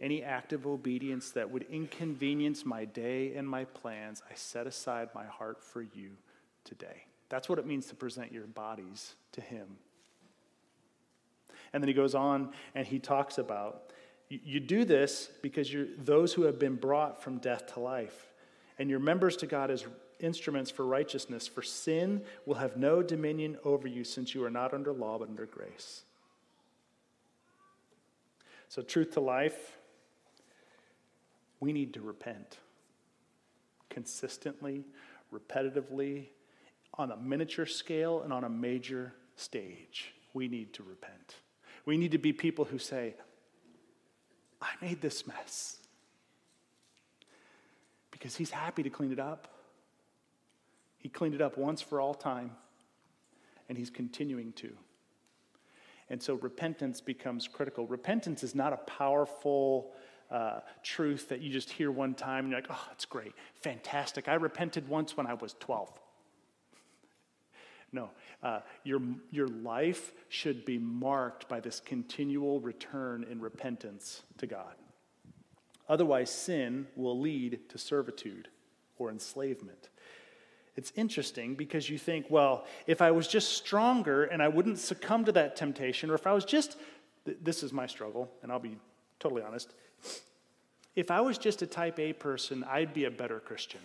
any 0.00 0.24
act 0.24 0.52
of 0.52 0.66
obedience 0.66 1.30
that 1.30 1.48
would 1.48 1.64
inconvenience 1.70 2.66
my 2.66 2.86
day 2.86 3.36
and 3.36 3.48
my 3.48 3.66
plans, 3.66 4.20
I 4.28 4.34
set 4.34 4.66
aside 4.66 5.10
my 5.14 5.26
heart 5.26 5.62
for 5.62 5.80
you 5.80 6.10
today. 6.64 7.04
That's 7.28 7.48
what 7.48 7.60
it 7.60 7.66
means 7.66 7.86
to 7.86 7.94
present 7.94 8.32
your 8.32 8.48
bodies 8.48 9.14
to 9.30 9.40
Him. 9.40 9.76
And 11.72 11.84
then 11.84 11.86
he 11.86 11.94
goes 11.94 12.16
on 12.16 12.50
and 12.74 12.84
he 12.84 12.98
talks 12.98 13.38
about 13.38 13.92
you 14.28 14.58
do 14.58 14.84
this 14.84 15.30
because 15.40 15.72
you're 15.72 15.86
those 15.98 16.32
who 16.32 16.42
have 16.42 16.58
been 16.58 16.74
brought 16.74 17.22
from 17.22 17.38
death 17.38 17.74
to 17.74 17.80
life, 17.80 18.32
and 18.76 18.90
your 18.90 18.98
members 18.98 19.36
to 19.36 19.46
God 19.46 19.70
as 19.70 19.86
instruments 20.20 20.70
for 20.70 20.84
righteousness, 20.86 21.46
for 21.46 21.62
sin 21.62 22.22
will 22.44 22.56
have 22.56 22.76
no 22.76 23.02
dominion 23.02 23.58
over 23.64 23.86
you 23.88 24.04
since 24.04 24.34
you 24.34 24.44
are 24.44 24.50
not 24.50 24.72
under 24.74 24.92
law 24.92 25.18
but 25.18 25.28
under 25.28 25.46
grace. 25.46 26.02
So, 28.68 28.82
truth 28.82 29.12
to 29.12 29.20
life, 29.20 29.76
we 31.60 31.72
need 31.72 31.94
to 31.94 32.00
repent. 32.00 32.58
consistently, 33.88 34.84
repetitively, 35.32 36.26
on 36.94 37.12
a 37.12 37.16
miniature 37.16 37.64
scale 37.64 38.20
and 38.22 38.32
on 38.32 38.44
a 38.44 38.48
major 38.48 39.14
stage. 39.36 40.12
We 40.34 40.48
need 40.48 40.74
to 40.74 40.82
repent. 40.82 41.36
We 41.86 41.96
need 41.96 42.12
to 42.12 42.18
be 42.18 42.32
people 42.34 42.66
who 42.66 42.78
say, 42.78 43.14
I 44.60 44.68
made 44.82 45.00
this 45.00 45.26
mess. 45.26 45.78
Because 48.10 48.36
he's 48.36 48.50
happy 48.50 48.82
to 48.82 48.90
clean 48.90 49.12
it 49.12 49.18
up. 49.18 49.48
He 51.06 51.10
cleaned 51.10 51.36
it 51.36 51.40
up 51.40 51.56
once 51.56 51.80
for 51.80 52.00
all 52.00 52.14
time, 52.14 52.50
and 53.68 53.78
he's 53.78 53.90
continuing 53.90 54.52
to. 54.54 54.72
And 56.10 56.20
so 56.20 56.34
repentance 56.34 57.00
becomes 57.00 57.46
critical. 57.46 57.86
Repentance 57.86 58.42
is 58.42 58.56
not 58.56 58.72
a 58.72 58.78
powerful 58.78 59.92
uh, 60.32 60.62
truth 60.82 61.28
that 61.28 61.42
you 61.42 61.52
just 61.52 61.70
hear 61.70 61.92
one 61.92 62.14
time 62.14 62.46
and 62.46 62.50
you're 62.50 62.60
like, 62.60 62.70
oh, 62.70 62.84
that's 62.88 63.04
great, 63.04 63.34
fantastic. 63.54 64.26
I 64.26 64.34
repented 64.34 64.88
once 64.88 65.16
when 65.16 65.28
I 65.28 65.34
was 65.34 65.54
12. 65.60 65.92
No, 67.92 68.10
uh, 68.42 68.62
your, 68.82 69.00
your 69.30 69.46
life 69.46 70.10
should 70.28 70.64
be 70.64 70.76
marked 70.76 71.48
by 71.48 71.60
this 71.60 71.78
continual 71.78 72.58
return 72.58 73.24
in 73.30 73.40
repentance 73.40 74.24
to 74.38 74.48
God. 74.48 74.74
Otherwise, 75.88 76.30
sin 76.30 76.88
will 76.96 77.20
lead 77.20 77.60
to 77.68 77.78
servitude 77.78 78.48
or 78.98 79.08
enslavement. 79.08 79.88
It's 80.76 80.92
interesting 80.94 81.54
because 81.54 81.88
you 81.88 81.96
think, 81.96 82.26
well, 82.28 82.66
if 82.86 83.00
I 83.00 83.10
was 83.10 83.26
just 83.26 83.54
stronger 83.54 84.24
and 84.24 84.42
I 84.42 84.48
wouldn't 84.48 84.78
succumb 84.78 85.24
to 85.24 85.32
that 85.32 85.56
temptation, 85.56 86.10
or 86.10 86.14
if 86.14 86.26
I 86.26 86.32
was 86.32 86.44
just, 86.44 86.76
this 87.24 87.62
is 87.62 87.72
my 87.72 87.86
struggle, 87.86 88.30
and 88.42 88.52
I'll 88.52 88.58
be 88.58 88.76
totally 89.18 89.42
honest. 89.42 89.72
If 90.94 91.10
I 91.10 91.20
was 91.22 91.38
just 91.38 91.62
a 91.62 91.66
type 91.66 91.98
A 91.98 92.12
person, 92.12 92.64
I'd 92.64 92.92
be 92.92 93.04
a 93.04 93.10
better 93.10 93.40
Christian. 93.40 93.80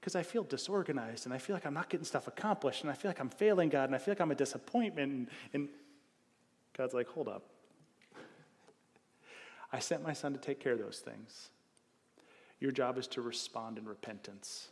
Because 0.00 0.14
I 0.14 0.22
feel 0.22 0.44
disorganized 0.44 1.26
and 1.26 1.34
I 1.34 1.38
feel 1.38 1.56
like 1.56 1.66
I'm 1.66 1.74
not 1.74 1.88
getting 1.88 2.04
stuff 2.04 2.28
accomplished 2.28 2.82
and 2.82 2.90
I 2.90 2.94
feel 2.94 3.10
like 3.10 3.20
I'm 3.20 3.28
failing 3.30 3.68
God 3.68 3.84
and 3.84 3.94
I 3.94 3.98
feel 3.98 4.12
like 4.12 4.20
I'm 4.20 4.30
a 4.30 4.34
disappointment. 4.34 5.12
And, 5.12 5.28
and 5.52 5.68
God's 6.76 6.94
like, 6.94 7.08
hold 7.08 7.28
up. 7.28 7.42
I 9.72 9.80
sent 9.80 10.02
my 10.02 10.12
son 10.12 10.32
to 10.32 10.38
take 10.38 10.60
care 10.60 10.72
of 10.72 10.78
those 10.78 10.98
things. 10.98 11.50
Your 12.60 12.70
job 12.72 12.96
is 12.96 13.06
to 13.08 13.22
respond 13.22 13.76
in 13.76 13.86
repentance. 13.86 14.68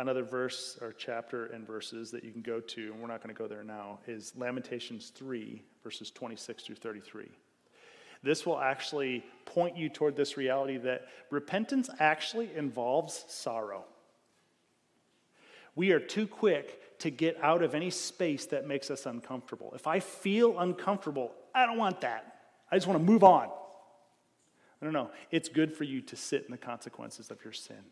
Another 0.00 0.22
verse 0.22 0.78
or 0.80 0.94
chapter 0.94 1.44
and 1.48 1.66
verses 1.66 2.10
that 2.10 2.24
you 2.24 2.32
can 2.32 2.40
go 2.40 2.58
to, 2.58 2.90
and 2.90 3.02
we're 3.02 3.06
not 3.06 3.22
going 3.22 3.34
to 3.34 3.38
go 3.38 3.46
there 3.46 3.62
now, 3.62 3.98
is 4.06 4.32
Lamentations 4.34 5.10
3, 5.10 5.62
verses 5.84 6.10
26 6.10 6.62
through 6.62 6.76
33. 6.76 7.28
This 8.22 8.46
will 8.46 8.58
actually 8.58 9.22
point 9.44 9.76
you 9.76 9.90
toward 9.90 10.16
this 10.16 10.38
reality 10.38 10.78
that 10.78 11.06
repentance 11.28 11.90
actually 11.98 12.48
involves 12.56 13.26
sorrow. 13.28 13.84
We 15.74 15.92
are 15.92 16.00
too 16.00 16.26
quick 16.26 16.98
to 17.00 17.10
get 17.10 17.36
out 17.42 17.62
of 17.62 17.74
any 17.74 17.90
space 17.90 18.46
that 18.46 18.66
makes 18.66 18.90
us 18.90 19.04
uncomfortable. 19.04 19.70
If 19.74 19.86
I 19.86 20.00
feel 20.00 20.58
uncomfortable, 20.58 21.30
I 21.54 21.66
don't 21.66 21.76
want 21.76 22.00
that. 22.00 22.36
I 22.72 22.76
just 22.76 22.86
want 22.86 22.98
to 22.98 23.04
move 23.04 23.22
on. 23.22 23.50
I 24.80 24.84
don't 24.86 24.94
know. 24.94 25.10
It's 25.30 25.50
good 25.50 25.74
for 25.74 25.84
you 25.84 26.00
to 26.00 26.16
sit 26.16 26.46
in 26.46 26.52
the 26.52 26.56
consequences 26.56 27.30
of 27.30 27.44
your 27.44 27.52
sin. 27.52 27.84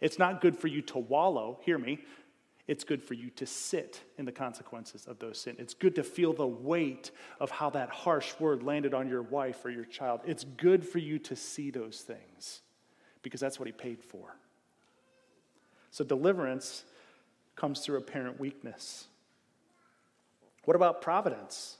It's 0.00 0.18
not 0.18 0.40
good 0.40 0.56
for 0.56 0.68
you 0.68 0.82
to 0.82 0.98
wallow, 0.98 1.58
hear 1.62 1.78
me. 1.78 2.00
It's 2.68 2.84
good 2.84 3.02
for 3.02 3.14
you 3.14 3.30
to 3.30 3.46
sit 3.46 4.00
in 4.18 4.24
the 4.24 4.32
consequences 4.32 5.06
of 5.06 5.18
those 5.18 5.38
sins. 5.38 5.56
It's 5.58 5.74
good 5.74 5.96
to 5.96 6.04
feel 6.04 6.32
the 6.32 6.46
weight 6.46 7.10
of 7.40 7.50
how 7.50 7.70
that 7.70 7.90
harsh 7.90 8.32
word 8.38 8.62
landed 8.62 8.94
on 8.94 9.08
your 9.08 9.22
wife 9.22 9.64
or 9.64 9.70
your 9.70 9.84
child. 9.84 10.20
It's 10.24 10.44
good 10.44 10.86
for 10.86 10.98
you 10.98 11.18
to 11.20 11.36
see 11.36 11.70
those 11.70 12.00
things 12.00 12.60
because 13.22 13.40
that's 13.40 13.58
what 13.58 13.66
he 13.66 13.72
paid 13.72 14.02
for. 14.02 14.36
So 15.90 16.04
deliverance 16.04 16.84
comes 17.56 17.80
through 17.80 17.98
apparent 17.98 18.40
weakness. 18.40 19.06
What 20.64 20.76
about 20.76 21.02
providence? 21.02 21.76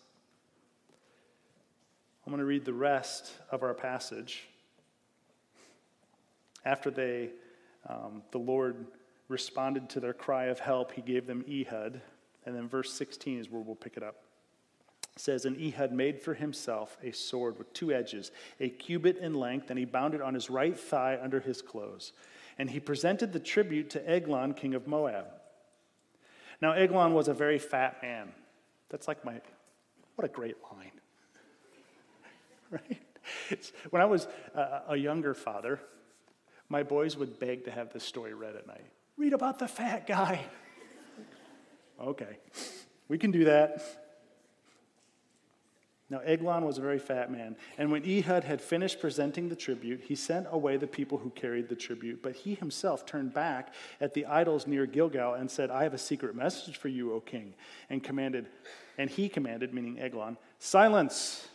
I'm 2.27 2.31
going 2.31 2.41
to 2.41 2.45
read 2.45 2.65
the 2.65 2.73
rest 2.73 3.33
of 3.51 3.63
our 3.63 3.75
passage. 3.75 4.49
After 6.65 6.91
they, 6.91 7.31
um, 7.89 8.23
the 8.31 8.39
Lord 8.39 8.87
responded 9.29 9.89
to 9.91 10.01
their 10.01 10.13
cry 10.13 10.45
of 10.47 10.61
help, 10.61 10.93
he 10.93 11.03
gave 11.03 11.27
them 11.27 11.45
Ehud. 11.49 12.01
And 12.45 12.57
then 12.57 12.69
verse 12.69 12.93
16 12.93 13.39
is 13.39 13.51
where 13.51 13.63
we'll 13.63 13.77
pick 13.77 13.97
it 13.97 14.03
up. 14.03 14.17
It 15.15 15.21
says, 15.21 15.45
And 15.45 15.61
Ehud 15.61 15.93
made 15.93 16.21
for 16.21 16.35
himself 16.35 16.97
a 17.03 17.13
sword 17.13 17.59
with 17.59 17.73
two 17.73 17.93
edges, 17.93 18.31
a 18.61 18.69
cubit 18.69 19.19
in 19.19 19.35
length, 19.35 19.71
and 19.71 19.79
he 19.79 19.85
bound 19.85 20.15
it 20.15 20.23
on 20.23 20.35
his 20.35 20.51
right 20.51 20.79
thigh 20.79 21.19
under 21.21 21.41
his 21.41 21.63
clothes. 21.63 22.13
And 22.59 22.71
he 22.71 22.81
presented 22.81 23.33
the 23.33 23.41
tribute 23.41 23.91
to 23.91 24.09
Eglon, 24.09 24.55
king 24.55 24.75
of 24.75 24.87
Moab. 24.87 25.27
Now, 26.61 26.73
Eglon 26.73 27.13
was 27.15 27.29
a 27.29 27.35
very 27.35 27.59
fat 27.59 28.03
man. 28.03 28.29
That's 28.89 29.09
like 29.09 29.25
my, 29.25 29.41
what 30.17 30.25
a 30.25 30.29
great 30.29 30.57
line. 30.73 30.93
right? 32.71 33.03
It's, 33.51 33.73
when 33.91 34.03
I 34.03 34.05
was 34.05 34.29
a, 34.55 34.83
a 34.91 34.97
younger 34.97 35.35
father, 35.35 35.81
my 36.73 36.83
boys 36.83 37.19
would 37.19 37.39
beg 37.39 37.67
to 37.67 37.71
have 37.71 37.93
this 37.93 38.03
story 38.03 38.33
read 38.33 38.57
at 38.57 38.67
night. 38.67 38.87
Read 39.19 39.35
about 39.35 39.59
the 39.59 39.69
fat 39.69 40.07
guy. 40.07 40.41
okay, 42.01 42.39
we 43.09 43.19
can 43.19 43.31
do 43.31 43.45
that. 43.45 43.83
Now, 46.09 46.21
Eglon 46.21 46.65
was 46.65 46.79
a 46.79 46.81
very 46.81 46.99
fat 46.99 47.31
man, 47.31 47.57
and 47.77 47.93
when 47.93 48.05
Ehud 48.05 48.45
had 48.45 48.63
finished 48.63 49.01
presenting 49.01 49.51
the 49.51 49.57
tribute, 49.57 50.01
he 50.01 50.15
sent 50.15 50.47
away 50.51 50.79
the 50.79 50.87
people 50.87 51.19
who 51.19 51.29
carried 51.31 51.69
the 51.69 51.77
tribute. 51.77 52.23
But 52.23 52.37
he 52.37 52.55
himself 52.55 53.05
turned 53.05 53.35
back 53.35 53.75
at 54.01 54.15
the 54.15 54.25
idols 54.25 54.67
near 54.67 54.87
Gilgal 54.87 55.35
and 55.35 55.51
said, 55.51 55.71
I 55.71 55.83
have 55.83 55.95
a 55.95 55.99
secret 55.99 56.35
message 56.35 56.79
for 56.79 56.89
you, 56.89 57.13
O 57.13 57.21
king, 57.21 57.53
and 57.91 58.03
commanded, 58.03 58.47
and 58.97 59.11
he 59.11 59.29
commanded, 59.29 59.75
meaning 59.75 60.01
Eglon, 60.01 60.39
silence 60.59 61.49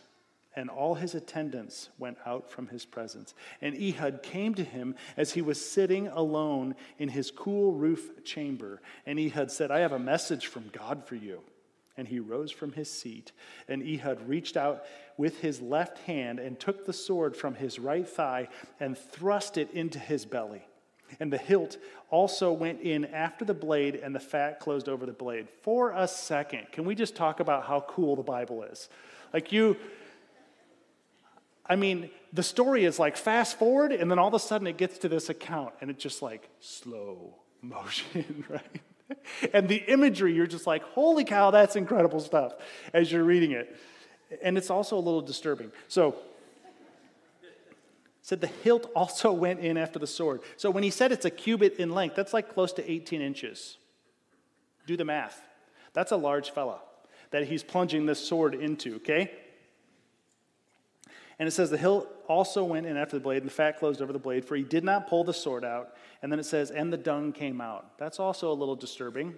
and 0.56 0.70
all 0.70 0.94
his 0.94 1.14
attendants 1.14 1.90
went 1.98 2.18
out 2.26 2.50
from 2.50 2.68
his 2.68 2.84
presence. 2.84 3.34
And 3.60 3.76
Ehud 3.76 4.22
came 4.22 4.54
to 4.54 4.64
him 4.64 4.94
as 5.16 5.32
he 5.32 5.42
was 5.42 5.64
sitting 5.64 6.08
alone 6.08 6.74
in 6.98 7.10
his 7.10 7.30
cool 7.30 7.72
roof 7.72 8.24
chamber. 8.24 8.80
And 9.06 9.18
Ehud 9.20 9.50
said, 9.50 9.70
I 9.70 9.80
have 9.80 9.92
a 9.92 9.98
message 9.98 10.46
from 10.46 10.70
God 10.72 11.04
for 11.04 11.14
you. 11.14 11.40
And 11.96 12.08
he 12.08 12.20
rose 12.20 12.50
from 12.50 12.72
his 12.72 12.90
seat. 12.90 13.32
And 13.68 13.82
Ehud 13.82 14.28
reached 14.28 14.56
out 14.56 14.84
with 15.16 15.40
his 15.40 15.60
left 15.60 15.98
hand 15.98 16.38
and 16.38 16.58
took 16.58 16.86
the 16.86 16.92
sword 16.92 17.36
from 17.36 17.54
his 17.54 17.78
right 17.78 18.08
thigh 18.08 18.48
and 18.80 18.96
thrust 18.96 19.58
it 19.58 19.70
into 19.72 19.98
his 19.98 20.24
belly. 20.24 20.62
And 21.20 21.32
the 21.32 21.38
hilt 21.38 21.78
also 22.10 22.52
went 22.52 22.80
in 22.80 23.06
after 23.06 23.44
the 23.44 23.54
blade, 23.54 23.96
and 23.96 24.14
the 24.14 24.20
fat 24.20 24.60
closed 24.60 24.88
over 24.88 25.06
the 25.06 25.12
blade. 25.12 25.48
For 25.62 25.90
a 25.92 26.06
second, 26.06 26.66
can 26.72 26.84
we 26.84 26.94
just 26.94 27.16
talk 27.16 27.40
about 27.40 27.64
how 27.64 27.80
cool 27.88 28.16
the 28.16 28.22
Bible 28.22 28.62
is? 28.62 28.88
Like, 29.32 29.52
you 29.52 29.76
I 31.68 31.76
mean, 31.76 32.10
the 32.32 32.42
story 32.42 32.84
is 32.84 32.98
like 32.98 33.16
fast 33.16 33.58
forward, 33.58 33.92
and 33.92 34.10
then 34.10 34.18
all 34.18 34.28
of 34.28 34.34
a 34.34 34.38
sudden 34.38 34.66
it 34.66 34.76
gets 34.76 34.98
to 34.98 35.08
this 35.08 35.28
account, 35.28 35.74
and 35.80 35.90
it's 35.90 36.02
just 36.02 36.22
like 36.22 36.48
slow 36.60 37.34
motion, 37.62 38.44
right? 38.48 38.80
And 39.52 39.68
the 39.68 39.76
imagery, 39.76 40.34
you're 40.34 40.46
just 40.46 40.66
like, 40.66 40.82
holy 40.82 41.24
cow, 41.24 41.50
that's 41.50 41.76
incredible 41.76 42.20
stuff 42.20 42.54
as 42.92 43.10
you're 43.10 43.24
reading 43.24 43.52
it. 43.52 43.74
And 44.42 44.58
it's 44.58 44.70
also 44.70 44.96
a 44.96 45.00
little 45.00 45.22
disturbing. 45.22 45.72
So, 45.88 46.16
said 48.20 48.42
the 48.42 48.46
hilt 48.46 48.90
also 48.94 49.32
went 49.32 49.60
in 49.60 49.78
after 49.78 49.98
the 49.98 50.06
sword. 50.06 50.42
So 50.58 50.70
when 50.70 50.82
he 50.82 50.90
said 50.90 51.12
it's 51.12 51.24
a 51.24 51.30
cubit 51.30 51.76
in 51.76 51.90
length, 51.90 52.14
that's 52.14 52.34
like 52.34 52.52
close 52.52 52.74
to 52.74 52.90
18 52.90 53.22
inches. 53.22 53.78
Do 54.86 54.98
the 54.98 55.04
math. 55.06 55.40
That's 55.94 56.12
a 56.12 56.16
large 56.16 56.50
fella 56.50 56.80
that 57.30 57.46
he's 57.46 57.62
plunging 57.62 58.04
this 58.04 58.26
sword 58.26 58.54
into, 58.54 58.96
okay? 58.96 59.32
And 61.38 61.46
it 61.46 61.52
says, 61.52 61.70
The 61.70 61.78
hilt 61.78 62.08
also 62.28 62.64
went 62.64 62.86
in 62.86 62.96
after 62.96 63.16
the 63.16 63.22
blade, 63.22 63.38
and 63.38 63.46
the 63.46 63.54
fat 63.54 63.78
closed 63.78 64.02
over 64.02 64.12
the 64.12 64.18
blade, 64.18 64.44
for 64.44 64.56
he 64.56 64.62
did 64.62 64.84
not 64.84 65.08
pull 65.08 65.24
the 65.24 65.34
sword 65.34 65.64
out. 65.64 65.94
And 66.22 66.32
then 66.32 66.38
it 66.38 66.46
says, 66.46 66.70
And 66.70 66.92
the 66.92 66.96
dung 66.96 67.32
came 67.32 67.60
out. 67.60 67.98
That's 67.98 68.18
also 68.18 68.50
a 68.50 68.54
little 68.54 68.76
disturbing. 68.76 69.34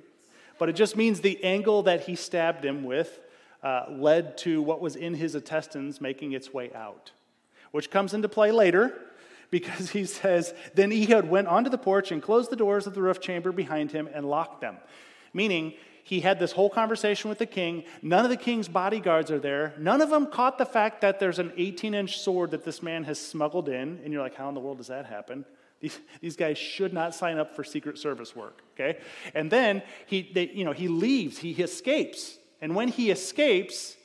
But 0.58 0.68
it 0.68 0.74
just 0.74 0.96
means 0.96 1.20
the 1.20 1.42
angle 1.42 1.82
that 1.84 2.02
he 2.02 2.16
stabbed 2.16 2.64
him 2.64 2.84
with 2.84 3.20
uh, 3.62 3.86
led 3.90 4.36
to 4.38 4.62
what 4.62 4.80
was 4.80 4.96
in 4.96 5.14
his 5.14 5.34
intestines 5.34 6.00
making 6.00 6.32
its 6.32 6.52
way 6.52 6.70
out, 6.74 7.12
which 7.70 7.90
comes 7.90 8.14
into 8.14 8.28
play 8.28 8.52
later 8.52 8.94
because 9.50 9.90
he 9.90 10.04
says, 10.04 10.54
Then 10.74 10.92
Ehud 10.92 11.28
went 11.28 11.48
onto 11.48 11.70
the 11.70 11.78
porch 11.78 12.12
and 12.12 12.22
closed 12.22 12.50
the 12.50 12.56
doors 12.56 12.86
of 12.86 12.94
the 12.94 13.02
roof 13.02 13.20
chamber 13.20 13.52
behind 13.52 13.92
him 13.92 14.08
and 14.12 14.28
locked 14.28 14.60
them. 14.60 14.76
Meaning, 15.32 15.74
he 16.02 16.20
had 16.20 16.38
this 16.38 16.52
whole 16.52 16.70
conversation 16.70 17.28
with 17.28 17.38
the 17.38 17.46
king. 17.46 17.84
None 18.02 18.24
of 18.24 18.30
the 18.30 18.36
king's 18.36 18.68
bodyguards 18.68 19.30
are 19.30 19.38
there. 19.38 19.74
None 19.78 20.00
of 20.00 20.10
them 20.10 20.26
caught 20.26 20.58
the 20.58 20.66
fact 20.66 21.00
that 21.02 21.20
there's 21.20 21.38
an 21.38 21.52
18 21.56 21.94
inch 21.94 22.18
sword 22.18 22.50
that 22.52 22.64
this 22.64 22.82
man 22.82 23.04
has 23.04 23.18
smuggled 23.18 23.68
in. 23.68 24.00
And 24.04 24.12
you're 24.12 24.22
like, 24.22 24.34
how 24.34 24.48
in 24.48 24.54
the 24.54 24.60
world 24.60 24.78
does 24.78 24.88
that 24.88 25.06
happen? 25.06 25.44
These, 25.80 25.98
these 26.20 26.36
guys 26.36 26.58
should 26.58 26.92
not 26.92 27.14
sign 27.14 27.38
up 27.38 27.56
for 27.56 27.64
Secret 27.64 27.98
Service 27.98 28.36
work, 28.36 28.62
okay? 28.74 28.98
And 29.34 29.50
then 29.50 29.82
he, 30.06 30.30
they, 30.32 30.50
you 30.50 30.64
know, 30.64 30.72
he 30.72 30.88
leaves, 30.88 31.38
he 31.38 31.52
escapes. 31.52 32.38
And 32.60 32.74
when 32.74 32.88
he 32.88 33.10
escapes, 33.10 33.96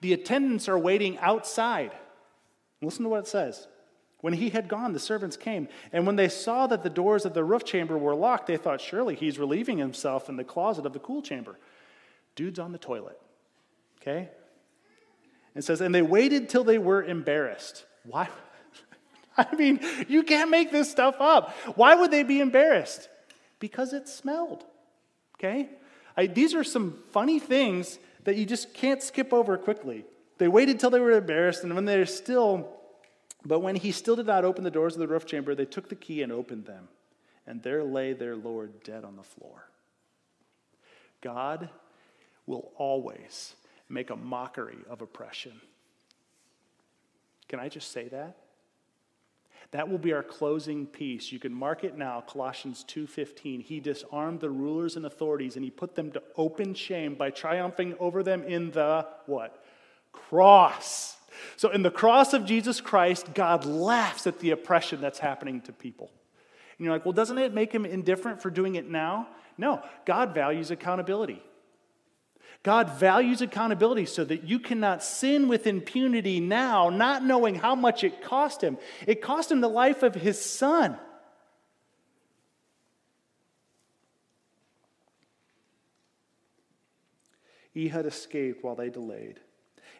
the 0.00 0.12
attendants 0.12 0.68
are 0.68 0.78
waiting 0.78 1.18
outside. 1.18 1.90
Listen 2.80 3.04
to 3.04 3.08
what 3.08 3.20
it 3.20 3.28
says. 3.28 3.66
When 4.26 4.34
he 4.34 4.50
had 4.50 4.66
gone, 4.66 4.92
the 4.92 4.98
servants 4.98 5.36
came, 5.36 5.68
and 5.92 6.04
when 6.04 6.16
they 6.16 6.28
saw 6.28 6.66
that 6.66 6.82
the 6.82 6.90
doors 6.90 7.24
of 7.24 7.32
the 7.32 7.44
roof 7.44 7.64
chamber 7.64 7.96
were 7.96 8.16
locked, 8.16 8.48
they 8.48 8.56
thought, 8.56 8.80
surely 8.80 9.14
he's 9.14 9.38
relieving 9.38 9.78
himself 9.78 10.28
in 10.28 10.34
the 10.34 10.42
closet 10.42 10.84
of 10.84 10.92
the 10.92 10.98
cool 10.98 11.22
chamber. 11.22 11.56
Dude's 12.34 12.58
on 12.58 12.72
the 12.72 12.78
toilet. 12.78 13.20
Okay? 14.02 14.28
It 15.54 15.62
says, 15.62 15.80
and 15.80 15.94
they 15.94 16.02
waited 16.02 16.48
till 16.48 16.64
they 16.64 16.76
were 16.76 17.04
embarrassed. 17.04 17.84
Why? 18.02 18.28
I 19.38 19.54
mean, 19.54 19.78
you 20.08 20.24
can't 20.24 20.50
make 20.50 20.72
this 20.72 20.90
stuff 20.90 21.14
up. 21.20 21.52
Why 21.76 21.94
would 21.94 22.10
they 22.10 22.24
be 22.24 22.40
embarrassed? 22.40 23.08
Because 23.60 23.92
it 23.92 24.08
smelled. 24.08 24.64
Okay? 25.38 25.68
I, 26.16 26.26
these 26.26 26.52
are 26.52 26.64
some 26.64 26.98
funny 27.12 27.38
things 27.38 28.00
that 28.24 28.34
you 28.34 28.44
just 28.44 28.74
can't 28.74 29.00
skip 29.00 29.32
over 29.32 29.56
quickly. 29.56 30.04
They 30.38 30.48
waited 30.48 30.80
till 30.80 30.90
they 30.90 30.98
were 30.98 31.12
embarrassed, 31.12 31.62
and 31.62 31.76
when 31.76 31.84
they're 31.84 32.06
still, 32.06 32.75
but 33.46 33.60
when 33.60 33.76
he 33.76 33.92
still 33.92 34.16
did 34.16 34.26
not 34.26 34.44
open 34.44 34.64
the 34.64 34.70
doors 34.70 34.94
of 34.94 35.00
the 35.00 35.08
roof 35.08 35.26
chamber, 35.26 35.54
they 35.54 35.64
took 35.64 35.88
the 35.88 35.94
key 35.94 36.22
and 36.22 36.32
opened 36.32 36.66
them. 36.66 36.88
And 37.46 37.62
there 37.62 37.84
lay 37.84 38.12
their 38.12 38.34
Lord 38.34 38.82
dead 38.82 39.04
on 39.04 39.16
the 39.16 39.22
floor. 39.22 39.68
God 41.20 41.68
will 42.46 42.72
always 42.76 43.54
make 43.88 44.10
a 44.10 44.16
mockery 44.16 44.78
of 44.90 45.00
oppression. 45.00 45.60
Can 47.48 47.60
I 47.60 47.68
just 47.68 47.92
say 47.92 48.08
that? 48.08 48.36
That 49.72 49.88
will 49.88 49.98
be 49.98 50.12
our 50.12 50.22
closing 50.22 50.86
piece. 50.86 51.32
You 51.32 51.38
can 51.38 51.52
mark 51.52 51.84
it 51.84 51.96
now, 51.96 52.20
Colossians 52.20 52.84
2:15. 52.84 53.60
He 53.60 53.80
disarmed 53.80 54.40
the 54.40 54.50
rulers 54.50 54.96
and 54.96 55.04
authorities 55.06 55.56
and 55.56 55.64
he 55.64 55.70
put 55.70 55.94
them 55.94 56.12
to 56.12 56.22
open 56.36 56.74
shame 56.74 57.14
by 57.14 57.30
triumphing 57.30 57.96
over 57.98 58.22
them 58.22 58.42
in 58.44 58.70
the 58.70 59.06
what? 59.26 59.62
Cross. 60.12 61.15
So 61.56 61.70
in 61.70 61.82
the 61.82 61.90
cross 61.90 62.32
of 62.32 62.44
Jesus 62.44 62.80
Christ, 62.80 63.34
God 63.34 63.64
laughs 63.64 64.26
at 64.26 64.40
the 64.40 64.50
oppression 64.50 65.00
that's 65.00 65.18
happening 65.18 65.60
to 65.62 65.72
people. 65.72 66.10
And 66.78 66.84
you're 66.84 66.94
like, 66.94 67.04
"Well, 67.04 67.12
doesn't 67.12 67.38
it 67.38 67.54
make 67.54 67.72
him 67.72 67.86
indifferent 67.86 68.42
for 68.42 68.50
doing 68.50 68.74
it 68.74 68.88
now?" 68.88 69.28
No, 69.58 69.82
God 70.04 70.34
values 70.34 70.70
accountability. 70.70 71.42
God 72.62 72.90
values 72.90 73.42
accountability 73.42 74.06
so 74.06 74.24
that 74.24 74.44
you 74.44 74.58
cannot 74.58 75.02
sin 75.02 75.46
with 75.46 75.66
impunity 75.66 76.40
now, 76.40 76.90
not 76.90 77.22
knowing 77.22 77.54
how 77.54 77.74
much 77.74 78.02
it 78.02 78.22
cost 78.22 78.60
him. 78.62 78.76
It 79.06 79.22
cost 79.22 79.52
him 79.52 79.60
the 79.60 79.68
life 79.68 80.02
of 80.02 80.14
his 80.14 80.40
son. 80.40 80.98
Ehud 87.76 88.06
escaped 88.06 88.64
while 88.64 88.74
they 88.74 88.88
delayed 88.90 89.38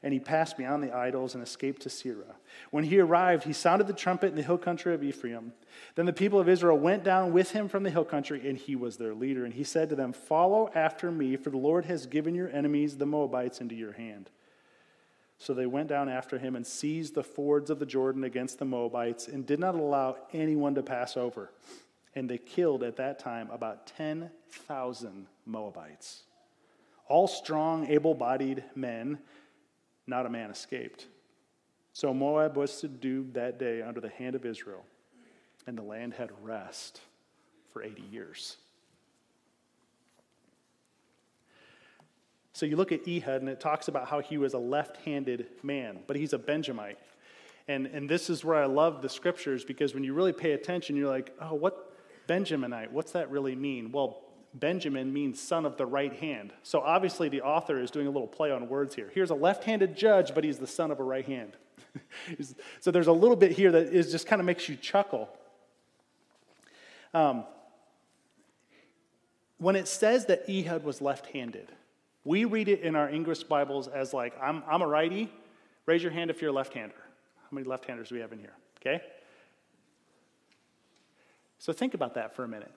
and 0.06 0.12
he 0.12 0.20
passed 0.20 0.56
beyond 0.56 0.84
the 0.84 0.94
idols 0.94 1.34
and 1.34 1.42
escaped 1.42 1.82
to 1.82 1.88
Seirah. 1.88 2.36
When 2.70 2.84
he 2.84 3.00
arrived, 3.00 3.42
he 3.42 3.52
sounded 3.52 3.88
the 3.88 3.92
trumpet 3.92 4.28
in 4.28 4.36
the 4.36 4.42
hill 4.42 4.56
country 4.56 4.94
of 4.94 5.02
Ephraim. 5.02 5.52
Then 5.96 6.06
the 6.06 6.12
people 6.12 6.38
of 6.38 6.48
Israel 6.48 6.78
went 6.78 7.02
down 7.02 7.32
with 7.32 7.50
him 7.50 7.68
from 7.68 7.82
the 7.82 7.90
hill 7.90 8.04
country, 8.04 8.48
and 8.48 8.56
he 8.56 8.76
was 8.76 8.98
their 8.98 9.14
leader. 9.14 9.44
And 9.44 9.52
he 9.52 9.64
said 9.64 9.88
to 9.88 9.96
them, 9.96 10.12
Follow 10.12 10.70
after 10.76 11.10
me, 11.10 11.34
for 11.34 11.50
the 11.50 11.56
Lord 11.56 11.86
has 11.86 12.06
given 12.06 12.36
your 12.36 12.48
enemies, 12.50 12.98
the 12.98 13.04
Moabites, 13.04 13.60
into 13.60 13.74
your 13.74 13.94
hand. 13.94 14.30
So 15.38 15.54
they 15.54 15.66
went 15.66 15.88
down 15.88 16.08
after 16.08 16.38
him 16.38 16.54
and 16.54 16.64
seized 16.64 17.16
the 17.16 17.24
fords 17.24 17.68
of 17.68 17.80
the 17.80 17.84
Jordan 17.84 18.22
against 18.22 18.60
the 18.60 18.64
Moabites, 18.64 19.26
and 19.26 19.44
did 19.44 19.58
not 19.58 19.74
allow 19.74 20.18
anyone 20.32 20.76
to 20.76 20.84
pass 20.84 21.16
over. 21.16 21.50
And 22.14 22.30
they 22.30 22.38
killed 22.38 22.84
at 22.84 22.94
that 22.98 23.18
time 23.18 23.50
about 23.50 23.88
10,000 23.88 25.26
Moabites. 25.46 26.22
All 27.08 27.26
strong, 27.26 27.88
able 27.88 28.14
bodied 28.14 28.62
men 28.76 29.18
not 30.06 30.26
a 30.26 30.30
man 30.30 30.50
escaped. 30.50 31.06
So 31.92 32.12
Moab 32.12 32.56
was 32.56 32.72
subdued 32.72 33.34
that 33.34 33.58
day 33.58 33.82
under 33.82 34.00
the 34.00 34.08
hand 34.08 34.34
of 34.34 34.44
Israel, 34.44 34.84
and 35.66 35.76
the 35.76 35.82
land 35.82 36.14
had 36.14 36.30
rest 36.42 37.00
for 37.72 37.82
80 37.82 38.02
years. 38.10 38.56
So 42.52 42.64
you 42.64 42.76
look 42.76 42.92
at 42.92 43.06
Ehud, 43.06 43.40
and 43.40 43.48
it 43.48 43.60
talks 43.60 43.88
about 43.88 44.08
how 44.08 44.20
he 44.20 44.38
was 44.38 44.54
a 44.54 44.58
left 44.58 44.96
handed 44.98 45.46
man, 45.62 46.00
but 46.06 46.16
he's 46.16 46.32
a 46.32 46.38
Benjamite. 46.38 46.98
And, 47.68 47.86
and 47.86 48.08
this 48.08 48.30
is 48.30 48.44
where 48.44 48.56
I 48.56 48.66
love 48.66 49.02
the 49.02 49.08
scriptures 49.08 49.64
because 49.64 49.92
when 49.92 50.04
you 50.04 50.14
really 50.14 50.32
pay 50.32 50.52
attention, 50.52 50.96
you're 50.96 51.08
like, 51.08 51.34
oh, 51.40 51.54
what 51.54 51.92
Benjaminite? 52.28 52.90
What's 52.90 53.12
that 53.12 53.30
really 53.30 53.56
mean? 53.56 53.92
Well, 53.92 54.22
Benjamin 54.58 55.12
means 55.12 55.40
son 55.40 55.66
of 55.66 55.76
the 55.76 55.84
right 55.84 56.12
hand. 56.12 56.52
So 56.62 56.80
obviously, 56.80 57.28
the 57.28 57.42
author 57.42 57.78
is 57.78 57.90
doing 57.90 58.06
a 58.06 58.10
little 58.10 58.28
play 58.28 58.50
on 58.50 58.68
words 58.68 58.94
here. 58.94 59.10
Here's 59.14 59.30
a 59.30 59.34
left 59.34 59.64
handed 59.64 59.96
judge, 59.96 60.34
but 60.34 60.44
he's 60.44 60.58
the 60.58 60.66
son 60.66 60.90
of 60.90 60.98
a 60.98 61.02
right 61.02 61.26
hand. 61.26 61.52
so 62.80 62.90
there's 62.90 63.06
a 63.06 63.12
little 63.12 63.36
bit 63.36 63.52
here 63.52 63.70
that 63.72 63.88
is 63.88 64.10
just 64.10 64.26
kind 64.26 64.40
of 64.40 64.46
makes 64.46 64.68
you 64.68 64.76
chuckle. 64.76 65.28
Um, 67.12 67.44
when 69.58 69.76
it 69.76 69.88
says 69.88 70.26
that 70.26 70.48
Ehud 70.48 70.84
was 70.84 71.00
left 71.00 71.26
handed, 71.26 71.70
we 72.24 72.44
read 72.44 72.68
it 72.68 72.80
in 72.80 72.96
our 72.96 73.08
English 73.08 73.44
Bibles 73.44 73.88
as 73.88 74.12
like, 74.14 74.34
I'm, 74.40 74.62
I'm 74.68 74.82
a 74.82 74.86
righty. 74.86 75.30
Raise 75.84 76.02
your 76.02 76.12
hand 76.12 76.30
if 76.30 76.40
you're 76.40 76.50
a 76.50 76.54
left 76.54 76.72
hander. 76.72 76.94
How 77.42 77.48
many 77.52 77.66
left 77.66 77.84
handers 77.84 78.08
do 78.08 78.16
we 78.16 78.20
have 78.22 78.32
in 78.32 78.38
here? 78.38 78.54
Okay? 78.80 79.02
So 81.58 81.72
think 81.72 81.94
about 81.94 82.14
that 82.14 82.34
for 82.34 82.44
a 82.44 82.48
minute. 82.48 82.72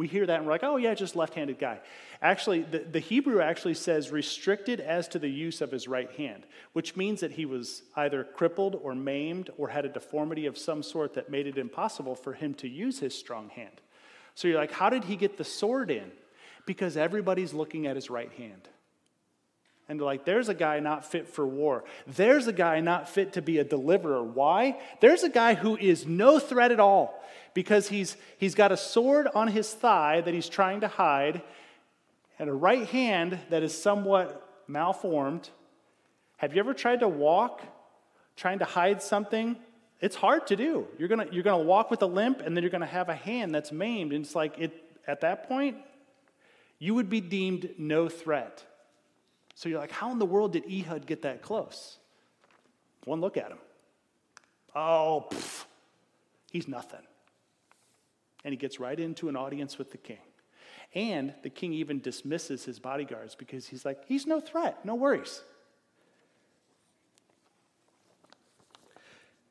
We 0.00 0.06
hear 0.06 0.24
that 0.24 0.36
and 0.36 0.46
we're 0.46 0.52
like, 0.52 0.64
oh, 0.64 0.78
yeah, 0.78 0.94
just 0.94 1.14
left 1.14 1.34
handed 1.34 1.58
guy. 1.58 1.78
Actually, 2.22 2.62
the, 2.62 2.78
the 2.78 3.00
Hebrew 3.00 3.42
actually 3.42 3.74
says 3.74 4.10
restricted 4.10 4.80
as 4.80 5.06
to 5.08 5.18
the 5.18 5.28
use 5.28 5.60
of 5.60 5.70
his 5.70 5.86
right 5.86 6.10
hand, 6.12 6.46
which 6.72 6.96
means 6.96 7.20
that 7.20 7.32
he 7.32 7.44
was 7.44 7.82
either 7.96 8.24
crippled 8.24 8.80
or 8.82 8.94
maimed 8.94 9.50
or 9.58 9.68
had 9.68 9.84
a 9.84 9.90
deformity 9.90 10.46
of 10.46 10.56
some 10.56 10.82
sort 10.82 11.12
that 11.12 11.28
made 11.28 11.46
it 11.46 11.58
impossible 11.58 12.14
for 12.14 12.32
him 12.32 12.54
to 12.54 12.66
use 12.66 13.00
his 13.00 13.14
strong 13.14 13.50
hand. 13.50 13.82
So 14.34 14.48
you're 14.48 14.56
like, 14.56 14.72
how 14.72 14.88
did 14.88 15.04
he 15.04 15.16
get 15.16 15.36
the 15.36 15.44
sword 15.44 15.90
in? 15.90 16.10
Because 16.64 16.96
everybody's 16.96 17.52
looking 17.52 17.86
at 17.86 17.94
his 17.94 18.08
right 18.08 18.32
hand. 18.32 18.70
And 19.90 19.98
they're 19.98 20.06
like, 20.06 20.24
there's 20.24 20.48
a 20.48 20.54
guy 20.54 20.78
not 20.78 21.04
fit 21.04 21.26
for 21.26 21.44
war. 21.44 21.82
There's 22.06 22.46
a 22.46 22.52
guy 22.52 22.78
not 22.78 23.08
fit 23.08 23.32
to 23.32 23.42
be 23.42 23.58
a 23.58 23.64
deliverer. 23.64 24.22
Why? 24.22 24.78
There's 25.00 25.24
a 25.24 25.28
guy 25.28 25.54
who 25.54 25.76
is 25.76 26.06
no 26.06 26.38
threat 26.38 26.70
at 26.70 26.78
all 26.78 27.20
because 27.54 27.88
he's, 27.88 28.16
he's 28.38 28.54
got 28.54 28.70
a 28.70 28.76
sword 28.76 29.26
on 29.34 29.48
his 29.48 29.74
thigh 29.74 30.20
that 30.20 30.32
he's 30.32 30.48
trying 30.48 30.82
to 30.82 30.88
hide 30.88 31.42
and 32.38 32.48
a 32.48 32.52
right 32.52 32.86
hand 32.86 33.36
that 33.50 33.64
is 33.64 33.76
somewhat 33.76 34.62
malformed. 34.68 35.50
Have 36.36 36.54
you 36.54 36.60
ever 36.60 36.72
tried 36.72 37.00
to 37.00 37.08
walk 37.08 37.60
trying 38.36 38.60
to 38.60 38.64
hide 38.66 39.02
something? 39.02 39.56
It's 40.00 40.14
hard 40.14 40.46
to 40.46 40.56
do. 40.56 40.86
You're 40.98 41.08
going 41.08 41.26
to 41.26 41.34
you're 41.34 41.42
gonna 41.42 41.64
walk 41.64 41.90
with 41.90 42.00
a 42.02 42.06
limp 42.06 42.42
and 42.42 42.56
then 42.56 42.62
you're 42.62 42.70
going 42.70 42.80
to 42.80 42.86
have 42.86 43.08
a 43.08 43.16
hand 43.16 43.52
that's 43.52 43.72
maimed. 43.72 44.12
And 44.12 44.24
it's 44.24 44.36
like, 44.36 44.56
it, 44.56 44.72
at 45.08 45.22
that 45.22 45.48
point, 45.48 45.78
you 46.78 46.94
would 46.94 47.10
be 47.10 47.20
deemed 47.20 47.70
no 47.76 48.08
threat. 48.08 48.64
So 49.60 49.68
you're 49.68 49.78
like, 49.78 49.90
how 49.90 50.10
in 50.10 50.18
the 50.18 50.24
world 50.24 50.54
did 50.54 50.64
Ehud 50.64 51.04
get 51.04 51.20
that 51.20 51.42
close? 51.42 51.98
One 53.04 53.20
look 53.20 53.36
at 53.36 53.50
him. 53.50 53.58
Oh, 54.74 55.26
pff, 55.30 55.64
he's 56.50 56.66
nothing 56.66 57.02
and 58.44 58.52
he 58.52 58.56
gets 58.56 58.80
right 58.80 58.98
into 58.98 59.28
an 59.28 59.36
audience 59.36 59.78
with 59.78 59.90
the 59.90 59.98
king. 59.98 60.18
And 60.94 61.34
the 61.42 61.50
king 61.50 61.72
even 61.72 62.00
dismisses 62.00 62.64
his 62.64 62.78
bodyguards 62.78 63.34
because 63.34 63.66
he's 63.66 63.84
like, 63.84 64.04
he's 64.06 64.26
no 64.26 64.40
threat, 64.40 64.84
no 64.84 64.94
worries. 64.94 65.42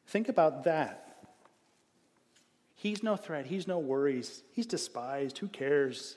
Think 0.08 0.28
about 0.28 0.64
that. 0.64 1.06
He's 2.76 3.04
no 3.04 3.16
threat, 3.16 3.46
he's 3.46 3.68
no 3.68 3.78
worries, 3.78 4.42
he's 4.54 4.66
despised, 4.66 5.38
who 5.38 5.50
cares? 5.50 6.16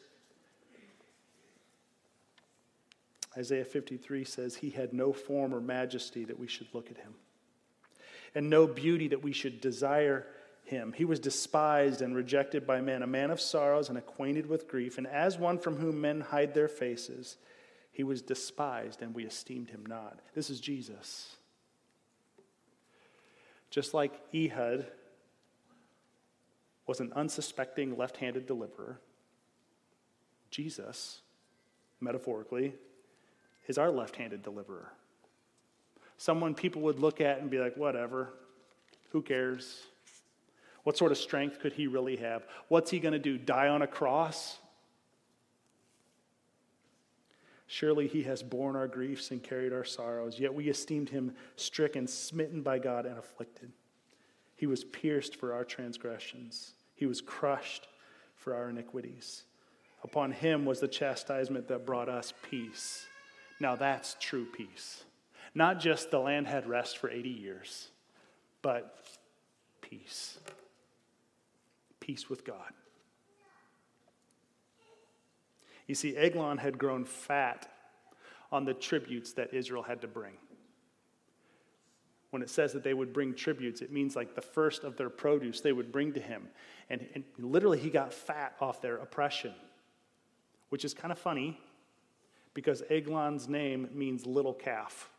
Isaiah 3.37 3.65
53 3.65 4.25
says, 4.25 4.57
He 4.57 4.71
had 4.71 4.93
no 4.93 5.13
form 5.13 5.55
or 5.55 5.61
majesty 5.61 6.25
that 6.25 6.39
we 6.39 6.47
should 6.47 6.69
look 6.73 6.91
at 6.91 6.99
him, 6.99 7.15
and 8.35 8.51
no 8.51 8.67
beauty 8.67 9.09
that 9.09 9.23
we 9.23 9.33
should 9.33 9.61
desire 9.61 10.27
him. 10.65 10.93
He 10.93 11.05
was 11.05 11.19
despised 11.19 12.03
and 12.03 12.15
rejected 12.15 12.67
by 12.67 12.81
men, 12.81 13.03
a 13.03 13.07
man 13.07 13.31
of 13.31 13.41
sorrows 13.41 13.89
and 13.89 13.99
acquainted 13.99 14.47
with 14.47 14.69
grief, 14.69 14.99
and 14.99 15.07
as 15.07 15.39
one 15.39 15.59
from 15.59 15.77
whom 15.77 16.01
men 16.01 16.21
hide 16.21 16.55
their 16.55 16.69
faces, 16.69 17.37
he 17.91 18.05
was 18.05 18.23
despised 18.23 19.03
and 19.03 19.15
we 19.15 19.25
esteemed 19.25 19.71
him 19.71 19.85
not. 19.87 20.19
This 20.35 20.51
is 20.51 20.61
Jesus. 20.61 21.37
Just 23.71 23.95
like 23.95 24.13
Ehud 24.35 24.87
was 26.87 27.01
an 27.01 27.13
unsuspecting 27.15 27.97
left 27.97 28.17
handed 28.19 28.47
deliverer, 28.47 29.01
Jesus, 30.51 31.21
metaphorically, 32.01 32.75
is 33.67 33.79
our 33.79 33.91
left 33.91 34.17
handed 34.17 34.43
deliverer. 34.43 34.93
Someone 36.17 36.55
people 36.55 36.83
would 36.83 36.99
look 36.99 37.21
at 37.21 37.41
and 37.41 37.51
be 37.51 37.59
like, 37.59 37.77
whatever, 37.77 38.35
who 39.11 39.23
cares? 39.23 39.83
What 40.85 40.97
sort 40.97 41.13
of 41.13 41.19
strength 41.19 41.61
could 41.61 41.73
he 41.73 41.87
really 41.87 42.17
have? 42.17 42.45
What's 42.69 42.91
he 42.91 42.99
going 42.99 43.13
to 43.13 43.19
do? 43.19 43.39
Die 43.39 43.69
on 43.69 43.83
a 43.83 43.87
cross? 43.87 44.59
Surely 47.67 48.07
he 48.07 48.23
has 48.25 48.43
borne 48.43 48.77
our 48.77 48.89
griefs 48.89 49.31
and 49.31 49.43
carried 49.43 49.73
our 49.73 49.85
sorrows, 49.85 50.39
yet 50.39 50.53
we 50.53 50.69
esteemed 50.69 51.09
him 51.09 51.35
stricken, 51.57 52.07
smitten 52.07 52.63
by 52.63 52.79
God, 52.79 53.07
and 53.07 53.19
afflicted. 53.19 53.73
He 54.57 54.67
was 54.67 54.85
pierced 54.85 55.37
for 55.37 55.55
our 55.55 55.65
transgressions, 55.65 56.75
he 56.95 57.07
was 57.07 57.21
crushed 57.21 57.89
for 58.37 58.55
our 58.55 58.69
iniquities. 58.69 59.45
Upon 60.05 60.33
him 60.33 60.65
was 60.65 60.81
the 60.81 60.89
chastisement 60.89 61.69
that 61.69 61.87
brought 61.87 62.09
us 62.09 62.35
peace. 62.51 63.07
Now 63.63 63.77
that's 63.77 64.17
true 64.19 64.45
peace. 64.45 65.05
Not 65.55 65.79
just 65.79 66.11
the 66.11 66.19
land 66.19 66.49
had 66.49 66.69
rest 66.69 66.99
for 66.99 67.09
80 67.09 67.29
years, 67.29 67.91
but 68.61 69.07
peace. 69.81 70.37
Peace 72.01 72.29
with 72.29 72.45
God. 72.45 72.73
You 75.87 75.95
see, 75.95 76.17
Eglon 76.17 76.59
had 76.59 76.77
grown 76.77 77.05
fat 77.05 77.71
on 78.51 78.65
the 78.65 78.75
tributes 78.75 79.35
that 79.35 79.55
Israel 79.55 79.85
had 79.85 80.01
to 80.01 80.09
bring. 80.09 80.33
When 82.31 82.43
it 82.43 82.51
says 82.51 82.73
that 82.73 82.83
they 82.83 82.95
would 82.95 83.13
bring 83.13 83.33
tributes, 83.33 83.81
it 83.81 83.93
means 83.93 84.17
like 84.17 84.35
the 84.35 84.43
first 84.43 84.83
of 84.83 84.97
their 84.97 85.11
produce 85.11 85.61
they 85.61 85.73
would 85.73 85.93
bring 85.93 86.13
to 86.15 86.21
him. 86.21 86.49
And, 86.91 87.07
and 87.15 87.23
literally, 87.39 87.79
he 87.79 87.91
got 87.91 88.13
fat 88.13 88.57
off 88.61 88.83
their 88.83 88.97
oppression, 88.97 89.55
which 90.71 90.85
is 90.85 90.95
kind 90.95 91.13
of 91.13 91.19
funny 91.19 91.61
because 92.55 92.83
Eglon's 92.91 93.49
name 93.49 93.89
means 93.93 94.27
little 94.27 94.55
calf. 94.55 95.11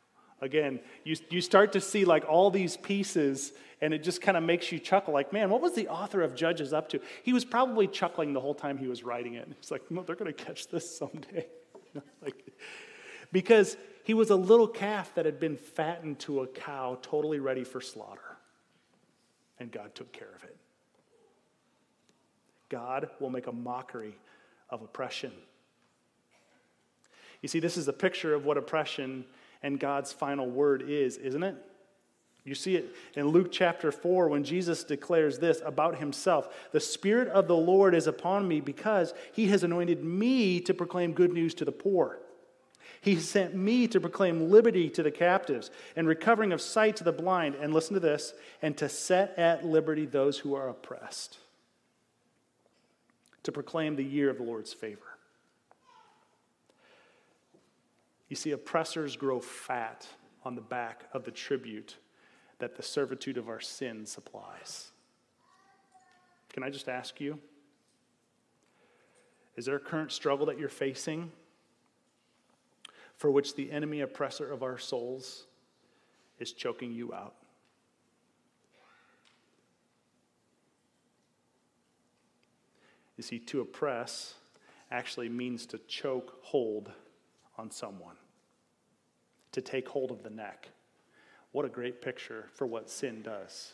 Again, 0.42 0.82
you, 1.04 1.16
you 1.30 1.42
start 1.42 1.72
to 1.74 1.82
see 1.82 2.04
like 2.06 2.26
all 2.28 2.52
these 2.52 2.76
pieces, 2.76 3.54
and 3.82 3.94
it 3.94 4.04
just 4.04 4.22
kind 4.22 4.36
of 4.36 4.44
makes 4.44 4.72
you 4.72 4.80
chuckle 4.80 5.14
like, 5.14 5.32
man, 5.32 5.50
what 5.50 5.62
was 5.62 5.74
the 5.74 5.88
author 5.88 6.22
of 6.22 6.36
Judges 6.36 6.74
up 6.74 6.90
to? 6.90 7.00
He 7.24 7.32
was 7.32 7.46
probably 7.46 7.88
chuckling 7.88 8.34
the 8.34 8.42
whole 8.42 8.54
time 8.54 8.78
he 8.78 8.88
was 8.88 9.04
writing 9.04 9.36
it. 9.36 9.48
It's 9.52 9.72
like, 9.72 9.90
no, 9.90 10.04
they're 10.04 10.18
going 10.18 10.34
to 10.34 10.44
catch 10.44 10.68
this 10.68 10.98
someday. 10.98 11.48
like, 12.22 12.36
because 13.32 13.78
he 14.04 14.14
was 14.14 14.30
a 14.32 14.36
little 14.36 14.68
calf 14.68 15.16
that 15.16 15.26
had 15.26 15.40
been 15.40 15.56
fattened 15.56 16.20
to 16.20 16.42
a 16.42 16.48
cow, 16.48 16.98
totally 17.02 17.40
ready 17.40 17.64
for 17.64 17.80
slaughter. 17.80 18.38
And 19.60 19.72
God 19.72 19.96
took 19.96 20.12
care 20.12 20.34
of 20.36 20.44
it. 20.44 20.58
God 22.68 23.10
will 23.20 23.30
make 23.30 23.48
a 23.48 23.52
mockery 23.52 24.18
of 24.70 24.82
oppression. 24.82 25.32
You 27.44 27.50
see, 27.50 27.60
this 27.60 27.78
is 27.78 27.88
a 27.88 27.94
picture 27.94 28.34
of 28.34 28.46
what 28.46 28.58
oppression 28.58 29.26
and 29.62 29.80
God's 29.80 30.12
final 30.12 30.50
word 30.50 30.84
is, 30.88 31.18
isn't 31.18 31.44
it? 31.44 31.56
You 32.46 32.56
see 32.56 32.76
it 32.76 32.96
in 33.16 33.28
Luke 33.28 33.52
chapter 33.52 33.92
4 33.92 34.30
when 34.30 34.44
Jesus 34.44 34.84
declares 34.84 35.40
this 35.40 35.62
about 35.64 35.98
himself 35.98 36.50
The 36.72 36.80
Spirit 36.80 37.28
of 37.28 37.48
the 37.48 37.56
Lord 37.56 37.94
is 37.94 38.08
upon 38.08 38.48
me 38.48 38.62
because 38.62 39.14
he 39.34 39.48
has 39.48 39.64
anointed 39.64 40.04
me 40.04 40.62
to 40.62 40.74
proclaim 40.74 41.14
good 41.14 41.32
news 41.32 41.54
to 41.56 41.66
the 41.66 41.72
poor. 41.72 42.20
He 43.02 43.18
sent 43.18 43.54
me 43.54 43.88
to 43.90 44.00
proclaim 44.00 44.50
liberty 44.50 44.90
to 44.92 45.04
the 45.04 45.12
captives 45.12 45.70
and 45.98 46.08
recovering 46.08 46.54
of 46.54 46.62
sight 46.62 46.96
to 46.98 47.04
the 47.04 47.12
blind. 47.12 47.56
And 47.56 47.74
listen 47.74 47.94
to 47.96 48.00
this 48.00 48.34
and 48.62 48.78
to 48.78 48.88
set 48.88 49.38
at 49.38 49.66
liberty 49.66 50.06
those 50.06 50.40
who 50.40 50.56
are 50.56 50.70
oppressed, 50.70 51.38
to 53.44 53.52
proclaim 53.52 53.98
the 53.98 54.06
year 54.06 54.30
of 54.30 54.38
the 54.38 54.44
Lord's 54.44 54.72
favor. 54.72 55.13
You 58.30 58.36
see, 58.36 58.52
oppressors 58.52 59.16
grow 59.16 59.40
fat 59.40 60.08
on 60.44 60.56
the 60.56 60.62
back 60.62 61.04
of 61.14 61.24
the 61.24 61.32
tribute 61.32 61.98
that 62.60 62.76
the 62.76 62.84
servitude 62.84 63.38
of 63.38 63.50
our 63.50 63.60
sin 63.60 64.06
supplies. 64.06 64.92
Can 66.50 66.64
I 66.64 66.70
just 66.70 66.88
ask 66.88 67.20
you? 67.20 67.40
Is 69.56 69.66
there 69.66 69.76
a 69.76 69.80
current 69.80 70.12
struggle 70.12 70.46
that 70.48 70.58
you're 70.58 70.70
facing 70.70 71.32
for 73.18 73.30
which 73.30 73.56
the 73.56 73.72
enemy 73.72 74.02
oppressor 74.02 74.52
of 74.52 74.64
our 74.64 74.78
souls 74.78 75.46
is 76.40 76.52
choking 76.54 76.92
you 76.92 77.14
out? 77.14 77.36
You 83.18 83.24
see, 83.24 83.40
to 83.40 83.62
oppress 83.62 84.36
actually 84.90 85.30
means 85.30 85.66
to 85.68 85.78
choke 85.88 86.40
hold 86.42 86.92
on 87.58 87.72
someone 87.72 88.16
to 89.52 89.62
take 89.62 89.88
hold 89.88 90.12
of 90.12 90.24
the 90.24 90.30
neck. 90.30 90.70
What 91.52 91.66
a 91.66 91.70
great 91.70 92.02
picture 92.02 92.50
for 92.56 92.66
what 92.66 92.90
sin 92.90 93.22
does. 93.22 93.74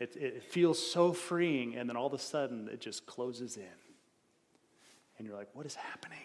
It, 0.00 0.16
it 0.16 0.42
feels 0.42 0.84
so 0.84 1.12
freeing, 1.12 1.76
and 1.76 1.88
then 1.88 1.96
all 1.96 2.06
of 2.06 2.12
a 2.12 2.18
sudden 2.18 2.68
it 2.72 2.80
just 2.80 3.06
closes 3.06 3.56
in. 3.56 3.62
And 5.18 5.26
you're 5.26 5.36
like, 5.36 5.48
what 5.52 5.66
is 5.66 5.76
happening? 5.76 6.18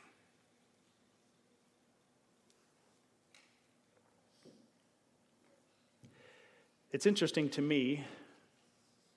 It's 6.91 7.05
interesting 7.05 7.49
to 7.49 7.61
me 7.61 8.05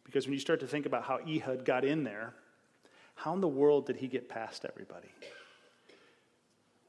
because 0.04 0.26
when 0.26 0.34
you 0.34 0.40
start 0.40 0.60
to 0.60 0.66
think 0.66 0.86
about 0.86 1.04
how 1.04 1.20
Ehud 1.26 1.64
got 1.64 1.84
in 1.84 2.04
there, 2.04 2.34
how 3.14 3.32
in 3.32 3.40
the 3.40 3.48
world 3.48 3.86
did 3.86 3.96
he 3.96 4.08
get 4.08 4.28
past 4.28 4.66
everybody? 4.68 5.08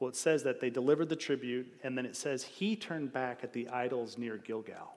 Well, 0.02 0.08
it 0.08 0.16
says 0.16 0.42
that 0.42 0.58
they 0.58 0.68
delivered 0.68 1.08
the 1.08 1.14
tribute, 1.14 1.78
and 1.84 1.96
then 1.96 2.06
it 2.06 2.16
says 2.16 2.42
he 2.42 2.74
turned 2.74 3.12
back 3.12 3.44
at 3.44 3.52
the 3.52 3.68
idols 3.68 4.18
near 4.18 4.36
Gilgal. 4.36 4.96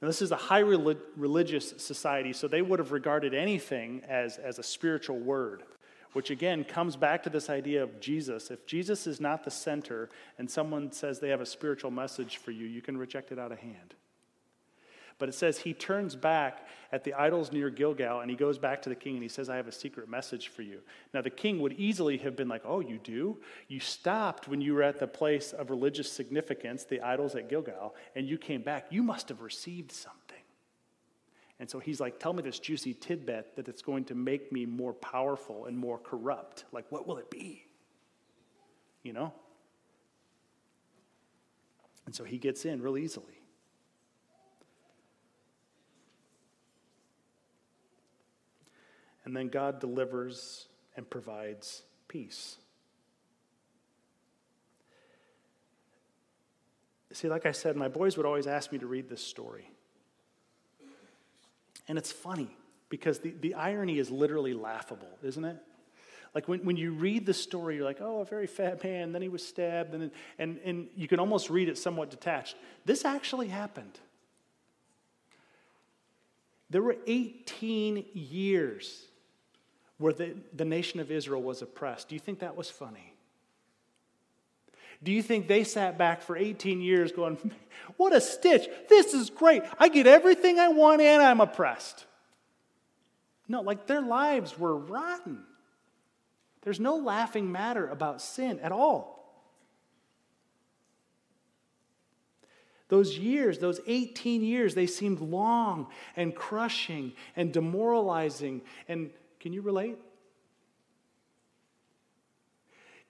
Now, 0.00 0.08
this 0.08 0.22
is 0.22 0.32
a 0.32 0.36
high 0.36 0.60
religious 0.60 1.74
society, 1.76 2.32
so 2.32 2.48
they 2.48 2.62
would 2.62 2.78
have 2.78 2.90
regarded 2.90 3.34
anything 3.34 4.00
as, 4.08 4.38
as 4.38 4.58
a 4.58 4.62
spiritual 4.62 5.18
word, 5.18 5.62
which 6.14 6.30
again 6.30 6.64
comes 6.64 6.96
back 6.96 7.22
to 7.24 7.28
this 7.28 7.50
idea 7.50 7.82
of 7.82 8.00
Jesus. 8.00 8.50
If 8.50 8.64
Jesus 8.64 9.06
is 9.06 9.20
not 9.20 9.44
the 9.44 9.50
center 9.50 10.08
and 10.38 10.50
someone 10.50 10.90
says 10.90 11.20
they 11.20 11.28
have 11.28 11.42
a 11.42 11.46
spiritual 11.46 11.90
message 11.90 12.38
for 12.38 12.50
you, 12.50 12.64
you 12.64 12.80
can 12.80 12.96
reject 12.96 13.30
it 13.30 13.38
out 13.38 13.52
of 13.52 13.58
hand. 13.58 13.92
But 15.18 15.28
it 15.28 15.34
says 15.34 15.58
he 15.58 15.74
turns 15.74 16.14
back 16.14 16.66
at 16.92 17.02
the 17.02 17.12
idols 17.14 17.50
near 17.50 17.70
Gilgal 17.70 18.20
and 18.20 18.30
he 18.30 18.36
goes 18.36 18.56
back 18.56 18.80
to 18.82 18.88
the 18.88 18.94
king 18.94 19.14
and 19.14 19.22
he 19.22 19.28
says, 19.28 19.48
I 19.48 19.56
have 19.56 19.66
a 19.66 19.72
secret 19.72 20.08
message 20.08 20.48
for 20.48 20.62
you. 20.62 20.78
Now, 21.12 21.22
the 21.22 21.30
king 21.30 21.60
would 21.60 21.72
easily 21.72 22.18
have 22.18 22.36
been 22.36 22.48
like, 22.48 22.62
Oh, 22.64 22.80
you 22.80 22.98
do? 22.98 23.38
You 23.66 23.80
stopped 23.80 24.46
when 24.46 24.60
you 24.60 24.74
were 24.74 24.82
at 24.82 25.00
the 25.00 25.08
place 25.08 25.52
of 25.52 25.70
religious 25.70 26.10
significance, 26.10 26.84
the 26.84 27.00
idols 27.00 27.34
at 27.34 27.48
Gilgal, 27.48 27.96
and 28.14 28.28
you 28.28 28.38
came 28.38 28.62
back. 28.62 28.86
You 28.90 29.02
must 29.02 29.28
have 29.28 29.42
received 29.42 29.90
something. 29.90 30.18
And 31.58 31.68
so 31.68 31.80
he's 31.80 31.98
like, 31.98 32.20
Tell 32.20 32.32
me 32.32 32.42
this 32.42 32.60
juicy 32.60 32.94
tidbit 32.94 33.56
that 33.56 33.68
it's 33.68 33.82
going 33.82 34.04
to 34.04 34.14
make 34.14 34.52
me 34.52 34.66
more 34.66 34.92
powerful 34.92 35.66
and 35.66 35.76
more 35.76 35.98
corrupt. 35.98 36.64
Like, 36.70 36.84
what 36.90 37.08
will 37.08 37.18
it 37.18 37.28
be? 37.28 37.64
You 39.02 39.14
know? 39.14 39.32
And 42.06 42.14
so 42.14 42.22
he 42.22 42.38
gets 42.38 42.64
in 42.64 42.80
real 42.80 42.96
easily. 42.96 43.37
And 49.28 49.36
then 49.36 49.48
God 49.48 49.78
delivers 49.78 50.68
and 50.96 51.08
provides 51.08 51.82
peace. 52.08 52.56
See, 57.12 57.28
like 57.28 57.44
I 57.44 57.52
said, 57.52 57.76
my 57.76 57.88
boys 57.88 58.16
would 58.16 58.24
always 58.24 58.46
ask 58.46 58.72
me 58.72 58.78
to 58.78 58.86
read 58.86 59.10
this 59.10 59.22
story. 59.22 59.70
And 61.88 61.98
it's 61.98 62.10
funny 62.10 62.56
because 62.88 63.18
the, 63.18 63.34
the 63.38 63.52
irony 63.52 63.98
is 63.98 64.10
literally 64.10 64.54
laughable, 64.54 65.18
isn't 65.22 65.44
it? 65.44 65.58
Like 66.34 66.48
when, 66.48 66.60
when 66.60 66.78
you 66.78 66.92
read 66.92 67.26
the 67.26 67.34
story, 67.34 67.76
you're 67.76 67.84
like, 67.84 68.00
oh, 68.00 68.22
a 68.22 68.24
very 68.24 68.46
fat 68.46 68.82
man, 68.82 69.12
then 69.12 69.20
he 69.20 69.28
was 69.28 69.46
stabbed, 69.46 69.92
and, 69.92 70.10
and, 70.38 70.58
and 70.64 70.88
you 70.96 71.06
can 71.06 71.20
almost 71.20 71.50
read 71.50 71.68
it 71.68 71.76
somewhat 71.76 72.08
detached. 72.08 72.56
This 72.86 73.04
actually 73.04 73.48
happened. 73.48 73.98
There 76.70 76.82
were 76.82 76.96
18 77.06 78.06
years 78.14 79.07
where 79.98 80.12
the, 80.12 80.34
the 80.54 80.64
nation 80.64 81.00
of 81.00 81.10
Israel 81.10 81.42
was 81.42 81.62
oppressed. 81.62 82.08
Do 82.08 82.14
you 82.14 82.20
think 82.20 82.38
that 82.40 82.56
was 82.56 82.70
funny? 82.70 83.14
Do 85.02 85.12
you 85.12 85.22
think 85.22 85.46
they 85.46 85.64
sat 85.64 85.96
back 85.98 86.22
for 86.22 86.36
18 86.36 86.80
years 86.80 87.12
going, 87.12 87.38
What 87.96 88.14
a 88.14 88.20
stitch! 88.20 88.68
This 88.88 89.14
is 89.14 89.30
great. 89.30 89.62
I 89.78 89.88
get 89.88 90.06
everything 90.06 90.58
I 90.58 90.68
want 90.68 91.00
and 91.00 91.22
I'm 91.22 91.40
oppressed. 91.40 92.06
No, 93.48 93.62
like 93.62 93.86
their 93.86 94.02
lives 94.02 94.58
were 94.58 94.76
rotten. 94.76 95.42
There's 96.62 96.80
no 96.80 96.96
laughing 96.96 97.50
matter 97.50 97.88
about 97.88 98.20
sin 98.20 98.60
at 98.60 98.72
all. 98.72 99.18
Those 102.88 103.18
years, 103.18 103.58
those 103.58 103.80
18 103.86 104.42
years, 104.42 104.74
they 104.74 104.86
seemed 104.86 105.20
long 105.20 105.88
and 106.16 106.34
crushing 106.34 107.12
and 107.36 107.52
demoralizing 107.52 108.62
and 108.88 109.10
can 109.40 109.52
you 109.52 109.62
relate? 109.62 109.98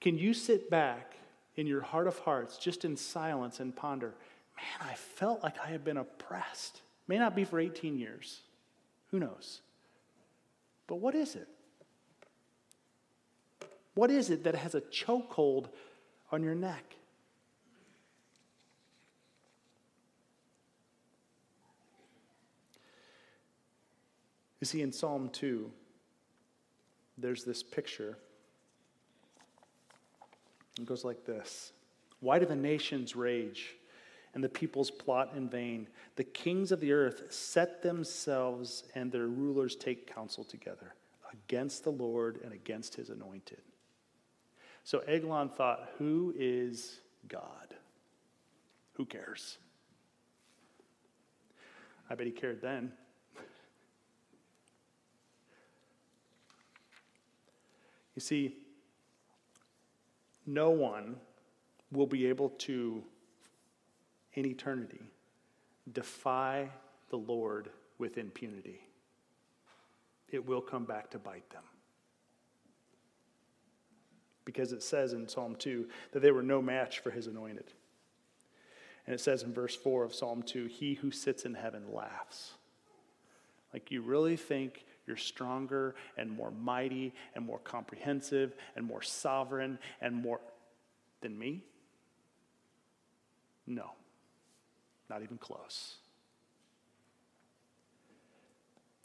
Can 0.01 0.17
you 0.19 0.33
sit 0.35 0.71
back 0.71 1.15
in 1.57 1.67
your 1.67 1.81
heart 1.81 2.07
of 2.07 2.19
hearts, 2.21 2.57
just 2.57 2.85
in 2.85 2.97
silence, 2.97 3.61
and 3.61 3.75
ponder, 3.75 4.15
man, 4.57 4.91
I 4.91 4.95
felt 4.95 5.43
like 5.43 5.57
I 5.59 5.69
had 5.69 5.85
been 5.85 5.97
oppressed? 5.97 6.83
May 7.09 7.19
not 7.19 7.35
be 7.35 7.45
for 7.45 7.59
18 7.59 7.99
years. 7.99 8.43
Who 9.11 9.19
knows? 9.19 9.61
But 10.87 10.97
what 10.97 11.15
is 11.15 11.35
it? 11.35 11.49
What 13.95 14.11
is 14.11 14.31
it 14.31 14.45
that 14.45 14.55
has 14.55 14.75
a 14.75 14.81
chokehold 14.81 15.67
on 16.31 16.43
your 16.43 16.55
neck? 16.55 16.95
You 24.61 24.67
see, 24.67 24.83
in 24.83 24.93
Psalm 24.93 25.31
2, 25.33 25.71
there's 27.19 27.45
this 27.45 27.63
picture. 27.63 28.17
It 30.79 30.87
goes 30.87 31.05
like 31.05 31.25
this 31.25 31.73
Why 32.21 32.39
do 32.39 32.47
the 32.47 32.57
nations 32.57 33.17
rage 33.17 33.75
and 34.35 34.43
the 34.43 34.49
peoples 34.49 34.91
plot 34.91 35.33
in 35.37 35.49
vain? 35.49 35.89
The 36.17 36.25
kings 36.25 36.73
of 36.73 36.81
the 36.81 36.93
earth 36.93 37.25
set 37.31 37.83
themselves, 37.83 38.85
and 38.95 39.11
their 39.11 39.27
rulers 39.27 39.77
take 39.77 40.13
counsel 40.13 40.45
together 40.45 40.95
against 41.33 41.85
the 41.85 41.93
Lord 41.93 42.41
and 42.43 42.53
against 42.53 42.95
his 42.95 43.11
anointed. 43.11 43.61
So 44.85 45.01
Eglon 45.01 45.51
thought, 45.51 45.91
Who 45.99 46.33
is 46.37 47.01
God? 47.29 47.75
Who 48.95 49.05
cares? 49.05 49.59
I 52.11 52.15
bet 52.15 52.27
he 52.27 52.33
cared 52.33 52.63
then. 52.63 52.93
You 58.19 58.21
see, 58.21 58.57
no 60.45 60.71
one 60.71 61.15
will 61.93 62.09
be 62.09 62.27
able 62.27 62.49
to, 62.49 63.01
in 64.35 64.45
eternity, 64.45 65.03
defy 65.93 66.69
the 67.11 67.17
Lord 67.17 67.71
with 67.99 68.19
impunity. 68.19 68.81
It 70.33 70.45
will 70.45 70.61
come 70.61 70.85
back 70.85 71.13
to 71.13 71.21
bite 71.21 71.49
them. 71.51 71.63
Because 74.45 74.73
it 74.73 74.83
says 74.83 75.13
in 75.13 75.29
Psalm 75.29 75.55
2 75.55 75.87
that 76.11 76.19
they 76.19 76.33
were 76.33 76.43
no 76.43 76.61
match 76.61 76.99
for 76.99 77.13
his 77.13 77.29
anointed. 77.29 77.73
And 79.07 79.15
it 79.15 79.21
says 79.21 79.45
in 79.45 79.55
verse 79.55 79.77
4 79.77 80.03
of 80.03 80.13
Psalm 80.13 80.43
2 80.43 80.67
He 80.67 80.95
who 80.95 81.13
sits 81.13 81.45
in 81.45 81.55
heaven 81.55 81.85
laughs. 81.93 82.55
Like, 83.73 83.93
you 83.93 84.03
really 84.03 84.37
think 84.37 84.87
you're 85.09 85.17
stronger 85.17 85.95
and 86.17 86.31
more 86.31 86.53
mighty 86.53 87.13
and 87.35 87.45
more 87.45 87.59
comprehensive 87.59 88.55
and 88.77 88.85
more 88.85 89.03
sovereign 89.03 89.79
and 90.01 90.15
more 90.15 90.41
than 91.21 91.37
me? 91.37 91.65
No, 93.67 93.91
not 95.11 95.23
even 95.23 95.39
close. 95.39 95.97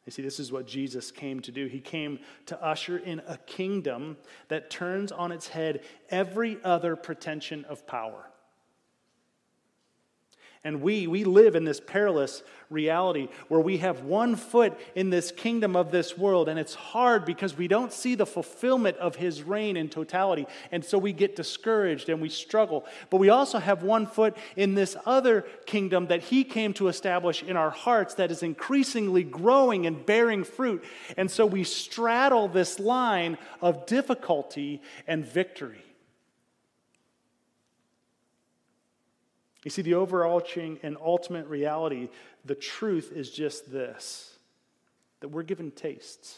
You 0.05 0.11
see, 0.11 0.21
this 0.21 0.39
is 0.39 0.51
what 0.51 0.67
Jesus 0.67 1.11
came 1.11 1.39
to 1.41 1.51
do. 1.51 1.67
He 1.67 1.79
came 1.79 2.19
to 2.47 2.61
usher 2.61 2.97
in 2.97 3.21
a 3.25 3.37
kingdom 3.37 4.17
that 4.49 4.69
turns 4.69 5.11
on 5.13 5.31
its 5.31 5.47
head 5.47 5.81
every 6.09 6.57
other 6.63 6.95
pretension 6.95 7.63
of 7.65 7.87
power. 7.87 8.29
And 10.65 10.81
we, 10.81 11.07
we 11.07 11.25
live 11.25 11.55
in 11.55 11.65
this 11.65 11.81
perilous 11.81 12.41
reality 12.69 13.27
where 13.49 13.59
we 13.59 13.77
have 13.79 14.03
one 14.03 14.37
foot 14.37 14.73
in 14.95 15.09
this 15.09 15.29
kingdom 15.29 15.75
of 15.75 15.91
this 15.91 16.17
world, 16.17 16.47
and 16.47 16.57
it's 16.57 16.73
hard 16.73 17.25
because 17.25 17.57
we 17.57 17.67
don't 17.67 17.91
see 17.91 18.15
the 18.15 18.25
fulfillment 18.25 18.95
of 18.95 19.17
his 19.17 19.43
reign 19.43 19.75
in 19.75 19.89
totality. 19.89 20.47
And 20.71 20.83
so 20.85 20.97
we 20.97 21.11
get 21.11 21.35
discouraged 21.35 22.07
and 22.07 22.21
we 22.21 22.29
struggle. 22.29 22.85
But 23.09 23.17
we 23.17 23.27
also 23.27 23.59
have 23.59 23.83
one 23.83 24.07
foot 24.07 24.37
in 24.55 24.73
this 24.73 24.95
other 25.05 25.41
kingdom 25.65 26.07
that 26.07 26.23
he 26.23 26.45
came 26.45 26.73
to 26.75 26.87
establish 26.87 27.43
in 27.43 27.57
our 27.57 27.69
hearts 27.69 28.13
that 28.15 28.31
is 28.31 28.41
increasingly 28.41 29.23
growing 29.23 29.85
and 29.85 30.05
bearing 30.05 30.45
fruit. 30.45 30.83
And 31.17 31.29
so 31.29 31.45
we 31.45 31.65
straddle 31.65 32.47
this 32.47 32.79
line 32.79 33.37
of 33.61 33.85
difficulty 33.85 34.81
and 35.07 35.25
victory. 35.25 35.83
You 39.63 39.71
see, 39.71 39.81
the 39.81 39.93
overarching 39.93 40.79
and 40.83 40.97
ultimate 41.03 41.47
reality, 41.47 42.09
the 42.43 42.55
truth 42.55 43.11
is 43.13 43.29
just 43.29 43.71
this 43.71 44.29
that 45.21 45.29
we're 45.29 45.43
given 45.43 45.71
tastes. 45.71 46.37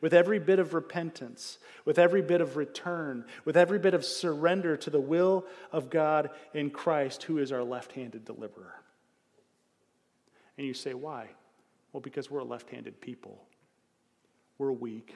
With 0.00 0.12
every 0.12 0.40
bit 0.40 0.58
of 0.58 0.74
repentance, 0.74 1.58
with 1.84 2.00
every 2.00 2.20
bit 2.20 2.40
of 2.40 2.56
return, 2.56 3.24
with 3.44 3.56
every 3.56 3.78
bit 3.78 3.94
of 3.94 4.04
surrender 4.04 4.76
to 4.76 4.90
the 4.90 5.00
will 5.00 5.46
of 5.70 5.88
God 5.88 6.30
in 6.52 6.70
Christ, 6.70 7.24
who 7.24 7.38
is 7.38 7.52
our 7.52 7.62
left 7.62 7.92
handed 7.92 8.24
deliverer. 8.24 8.74
And 10.58 10.66
you 10.66 10.74
say, 10.74 10.94
why? 10.94 11.28
Well, 11.92 12.00
because 12.00 12.30
we're 12.30 12.40
a 12.40 12.44
left 12.44 12.70
handed 12.70 13.00
people. 13.00 13.40
We're 14.58 14.72
weak 14.72 15.14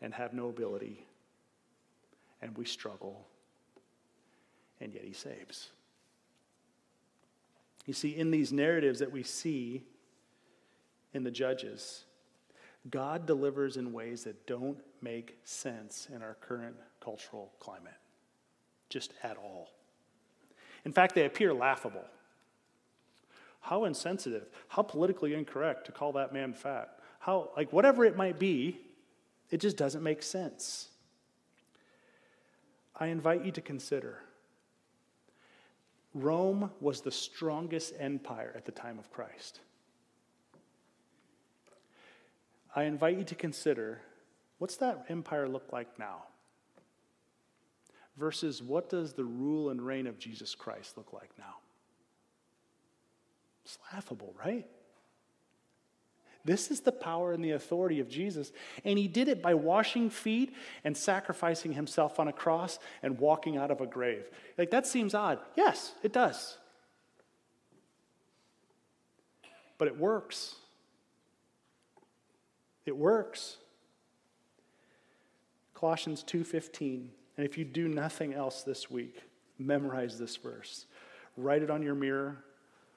and 0.00 0.14
have 0.14 0.32
no 0.32 0.48
ability, 0.48 1.04
and 2.40 2.56
we 2.56 2.64
struggle 2.64 3.26
and 4.80 4.92
yet 4.94 5.04
he 5.04 5.12
saves. 5.12 5.68
You 7.86 7.94
see, 7.94 8.10
in 8.10 8.30
these 8.30 8.52
narratives 8.52 8.98
that 8.98 9.10
we 9.10 9.22
see 9.22 9.82
in 11.14 11.24
the 11.24 11.30
Judges, 11.30 12.04
God 12.90 13.26
delivers 13.26 13.76
in 13.76 13.92
ways 13.92 14.24
that 14.24 14.46
don't 14.46 14.78
make 15.00 15.38
sense 15.44 16.08
in 16.14 16.22
our 16.22 16.34
current 16.34 16.76
cultural 17.00 17.52
climate, 17.60 17.94
just 18.88 19.12
at 19.22 19.36
all. 19.36 19.70
In 20.84 20.92
fact, 20.92 21.14
they 21.14 21.24
appear 21.24 21.52
laughable. 21.52 22.04
How 23.60 23.84
insensitive, 23.84 24.48
how 24.68 24.82
politically 24.82 25.34
incorrect 25.34 25.86
to 25.86 25.92
call 25.92 26.12
that 26.12 26.32
man 26.32 26.52
fat. 26.52 26.98
How, 27.18 27.50
like, 27.56 27.72
whatever 27.72 28.04
it 28.04 28.16
might 28.16 28.38
be, 28.38 28.78
it 29.50 29.58
just 29.58 29.76
doesn't 29.76 30.02
make 30.02 30.22
sense. 30.22 30.88
I 32.94 33.06
invite 33.06 33.44
you 33.44 33.52
to 33.52 33.60
consider 33.60 34.18
Rome 36.14 36.70
was 36.80 37.00
the 37.00 37.10
strongest 37.10 37.94
empire 37.98 38.52
at 38.56 38.64
the 38.64 38.72
time 38.72 38.98
of 38.98 39.10
Christ. 39.10 39.60
I 42.74 42.84
invite 42.84 43.18
you 43.18 43.24
to 43.24 43.34
consider 43.34 44.00
what's 44.58 44.76
that 44.76 45.06
empire 45.08 45.48
look 45.48 45.72
like 45.72 45.98
now? 45.98 46.24
Versus 48.16 48.62
what 48.62 48.88
does 48.88 49.12
the 49.12 49.24
rule 49.24 49.70
and 49.70 49.80
reign 49.80 50.06
of 50.06 50.18
Jesus 50.18 50.54
Christ 50.54 50.96
look 50.96 51.12
like 51.12 51.30
now? 51.38 51.56
It's 53.64 53.78
laughable, 53.92 54.34
right? 54.42 54.66
This 56.48 56.70
is 56.70 56.80
the 56.80 56.92
power 56.92 57.32
and 57.32 57.44
the 57.44 57.50
authority 57.50 58.00
of 58.00 58.08
Jesus. 58.08 58.52
And 58.82 58.98
he 58.98 59.06
did 59.06 59.28
it 59.28 59.42
by 59.42 59.52
washing 59.52 60.08
feet 60.08 60.54
and 60.82 60.96
sacrificing 60.96 61.74
himself 61.74 62.18
on 62.18 62.26
a 62.26 62.32
cross 62.32 62.78
and 63.02 63.18
walking 63.18 63.58
out 63.58 63.70
of 63.70 63.82
a 63.82 63.86
grave. 63.86 64.24
Like, 64.56 64.70
that 64.70 64.86
seems 64.86 65.14
odd. 65.14 65.40
Yes, 65.56 65.92
it 66.02 66.14
does. 66.14 66.56
But 69.76 69.88
it 69.88 69.98
works. 69.98 70.54
It 72.86 72.96
works. 72.96 73.58
Colossians 75.74 76.22
2:15. 76.22 77.10
And 77.36 77.44
if 77.44 77.58
you 77.58 77.66
do 77.66 77.88
nothing 77.88 78.32
else 78.32 78.62
this 78.62 78.90
week, 78.90 79.22
memorize 79.58 80.18
this 80.18 80.36
verse. 80.36 80.86
Write 81.36 81.62
it 81.62 81.68
on 81.68 81.82
your 81.82 81.94
mirror, 81.94 82.42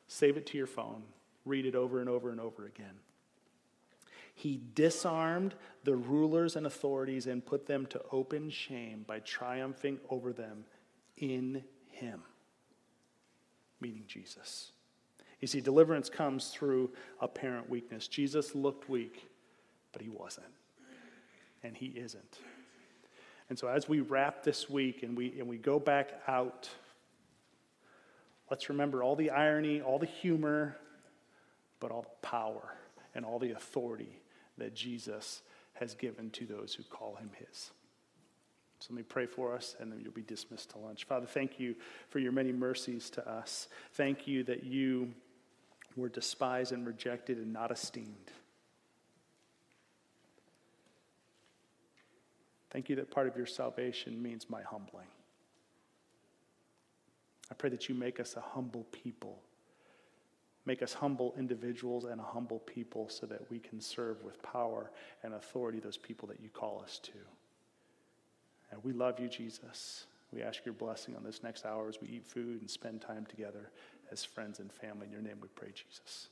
save 0.08 0.38
it 0.38 0.46
to 0.48 0.58
your 0.58 0.68
phone, 0.68 1.04
read 1.44 1.66
it 1.66 1.76
over 1.76 2.00
and 2.00 2.08
over 2.08 2.32
and 2.32 2.40
over 2.40 2.66
again. 2.66 2.98
He 4.42 4.60
disarmed 4.74 5.54
the 5.84 5.96
rulers 5.96 6.56
and 6.56 6.66
authorities 6.66 7.28
and 7.28 7.46
put 7.46 7.68
them 7.68 7.86
to 7.86 8.02
open 8.12 8.50
shame 8.50 9.06
by 9.06 9.20
triumphing 9.20 10.00
over 10.10 10.34
them 10.34 10.66
in 11.16 11.64
Him, 11.92 12.24
meaning 13.80 14.04
Jesus. 14.08 14.72
You 15.42 15.48
see, 15.48 15.62
deliverance 15.62 16.10
comes 16.10 16.48
through 16.48 16.90
apparent 17.20 17.70
weakness. 17.70 18.08
Jesus 18.08 18.56
looked 18.56 18.90
weak, 18.90 19.30
but 19.92 20.02
He 20.02 20.10
wasn't, 20.10 20.48
and 21.62 21.78
He 21.78 21.94
isn't. 21.96 22.40
And 23.48 23.60
so, 23.60 23.68
as 23.68 23.88
we 23.88 24.00
wrap 24.00 24.42
this 24.44 24.68
week 24.68 25.04
and 25.04 25.16
we, 25.16 25.38
and 25.38 25.48
we 25.48 25.60
go 25.60 25.78
back 25.78 26.20
out, 26.28 26.68
let's 28.50 28.70
remember 28.70 29.04
all 29.04 29.16
the 29.16 29.30
irony, 29.30 29.82
all 29.82 30.00
the 30.00 30.08
humor, 30.08 30.78
but 31.80 31.92
all 31.92 32.02
the 32.02 32.28
power 32.28 32.74
and 33.14 33.24
all 33.24 33.38
the 33.38 33.52
authority 33.52 34.21
that 34.58 34.74
Jesus 34.74 35.42
has 35.74 35.94
given 35.96 36.30
to 36.32 36.46
those 36.46 36.74
who 36.74 36.84
call 36.84 37.16
him 37.16 37.32
his. 37.38 37.72
So 38.80 38.88
let 38.90 38.98
me 38.98 39.04
pray 39.04 39.28
for 39.28 39.54
us, 39.54 39.76
and 39.80 39.92
then 39.92 40.00
you'll 40.02 40.12
be 40.12 40.24
dismissed 40.24 40.72
to 40.72 40.80
lunch. 40.80 41.06
Father, 41.06 41.28
thank 41.28 41.60
you 41.60 41.76
for 42.10 42.20
your 42.20 42.32
many 42.32 42.52
mercies 42.52 43.10
to 43.12 43.30
us. 43.30 43.68
Thank 43.94 44.28
you 44.28 44.44
that 44.46 44.64
you 44.64 45.14
were 45.96 46.10
despised 46.10 46.72
and 46.72 46.86
rejected 46.86 47.38
and 47.38 47.54
not 47.54 47.72
esteemed. 47.72 48.32
Thank 52.72 52.90
you 52.90 52.96
that 52.96 53.12
part 53.12 53.28
of 53.28 53.36
your 53.36 53.46
salvation 53.46 54.22
means 54.22 54.50
my 54.50 54.62
humbling. 54.62 55.08
I 57.52 57.54
pray 57.54 57.70
that 57.70 57.90
you 57.90 57.96
make 57.96 58.20
us 58.20 58.36
a 58.38 58.42
humble 58.42 58.86
people 58.92 59.40
Make 60.66 60.84
us 60.84 60.94
humble 60.94 61.34
individuals 61.38 62.06
and 62.06 62.22
a 62.22 62.24
humble 62.24 62.60
people 62.60 63.10
so 63.10 63.26
that 63.26 63.50
we 63.50 63.60
can 63.60 63.82
serve 63.82 64.24
with 64.24 64.42
power 64.44 64.92
and 65.24 65.34
authority 65.34 65.80
those 65.80 65.98
people 65.98 66.28
that 66.28 66.40
you 66.40 66.50
call 66.50 66.82
us 66.84 67.00
to. 67.04 67.18
And 68.72 68.84
we 68.84 68.94
love 68.94 69.20
you, 69.20 69.28
Jesus. 69.28 70.06
We 70.32 70.44
ask 70.44 70.64
your 70.66 70.74
blessing 70.74 71.16
on 71.16 71.24
this 71.24 71.44
next 71.44 71.66
hour 71.66 71.90
as 71.90 72.00
we 72.00 72.08
eat 72.08 72.26
food 72.26 72.62
and 72.62 72.70
spend 72.70 73.02
time 73.02 73.26
together 73.26 73.72
as 74.12 74.24
friends 74.24 74.60
and 74.60 74.72
family. 74.72 75.08
In 75.08 75.12
your 75.12 75.22
name 75.22 75.38
we 75.42 75.50
pray, 75.56 75.70
Jesus. 75.74 76.30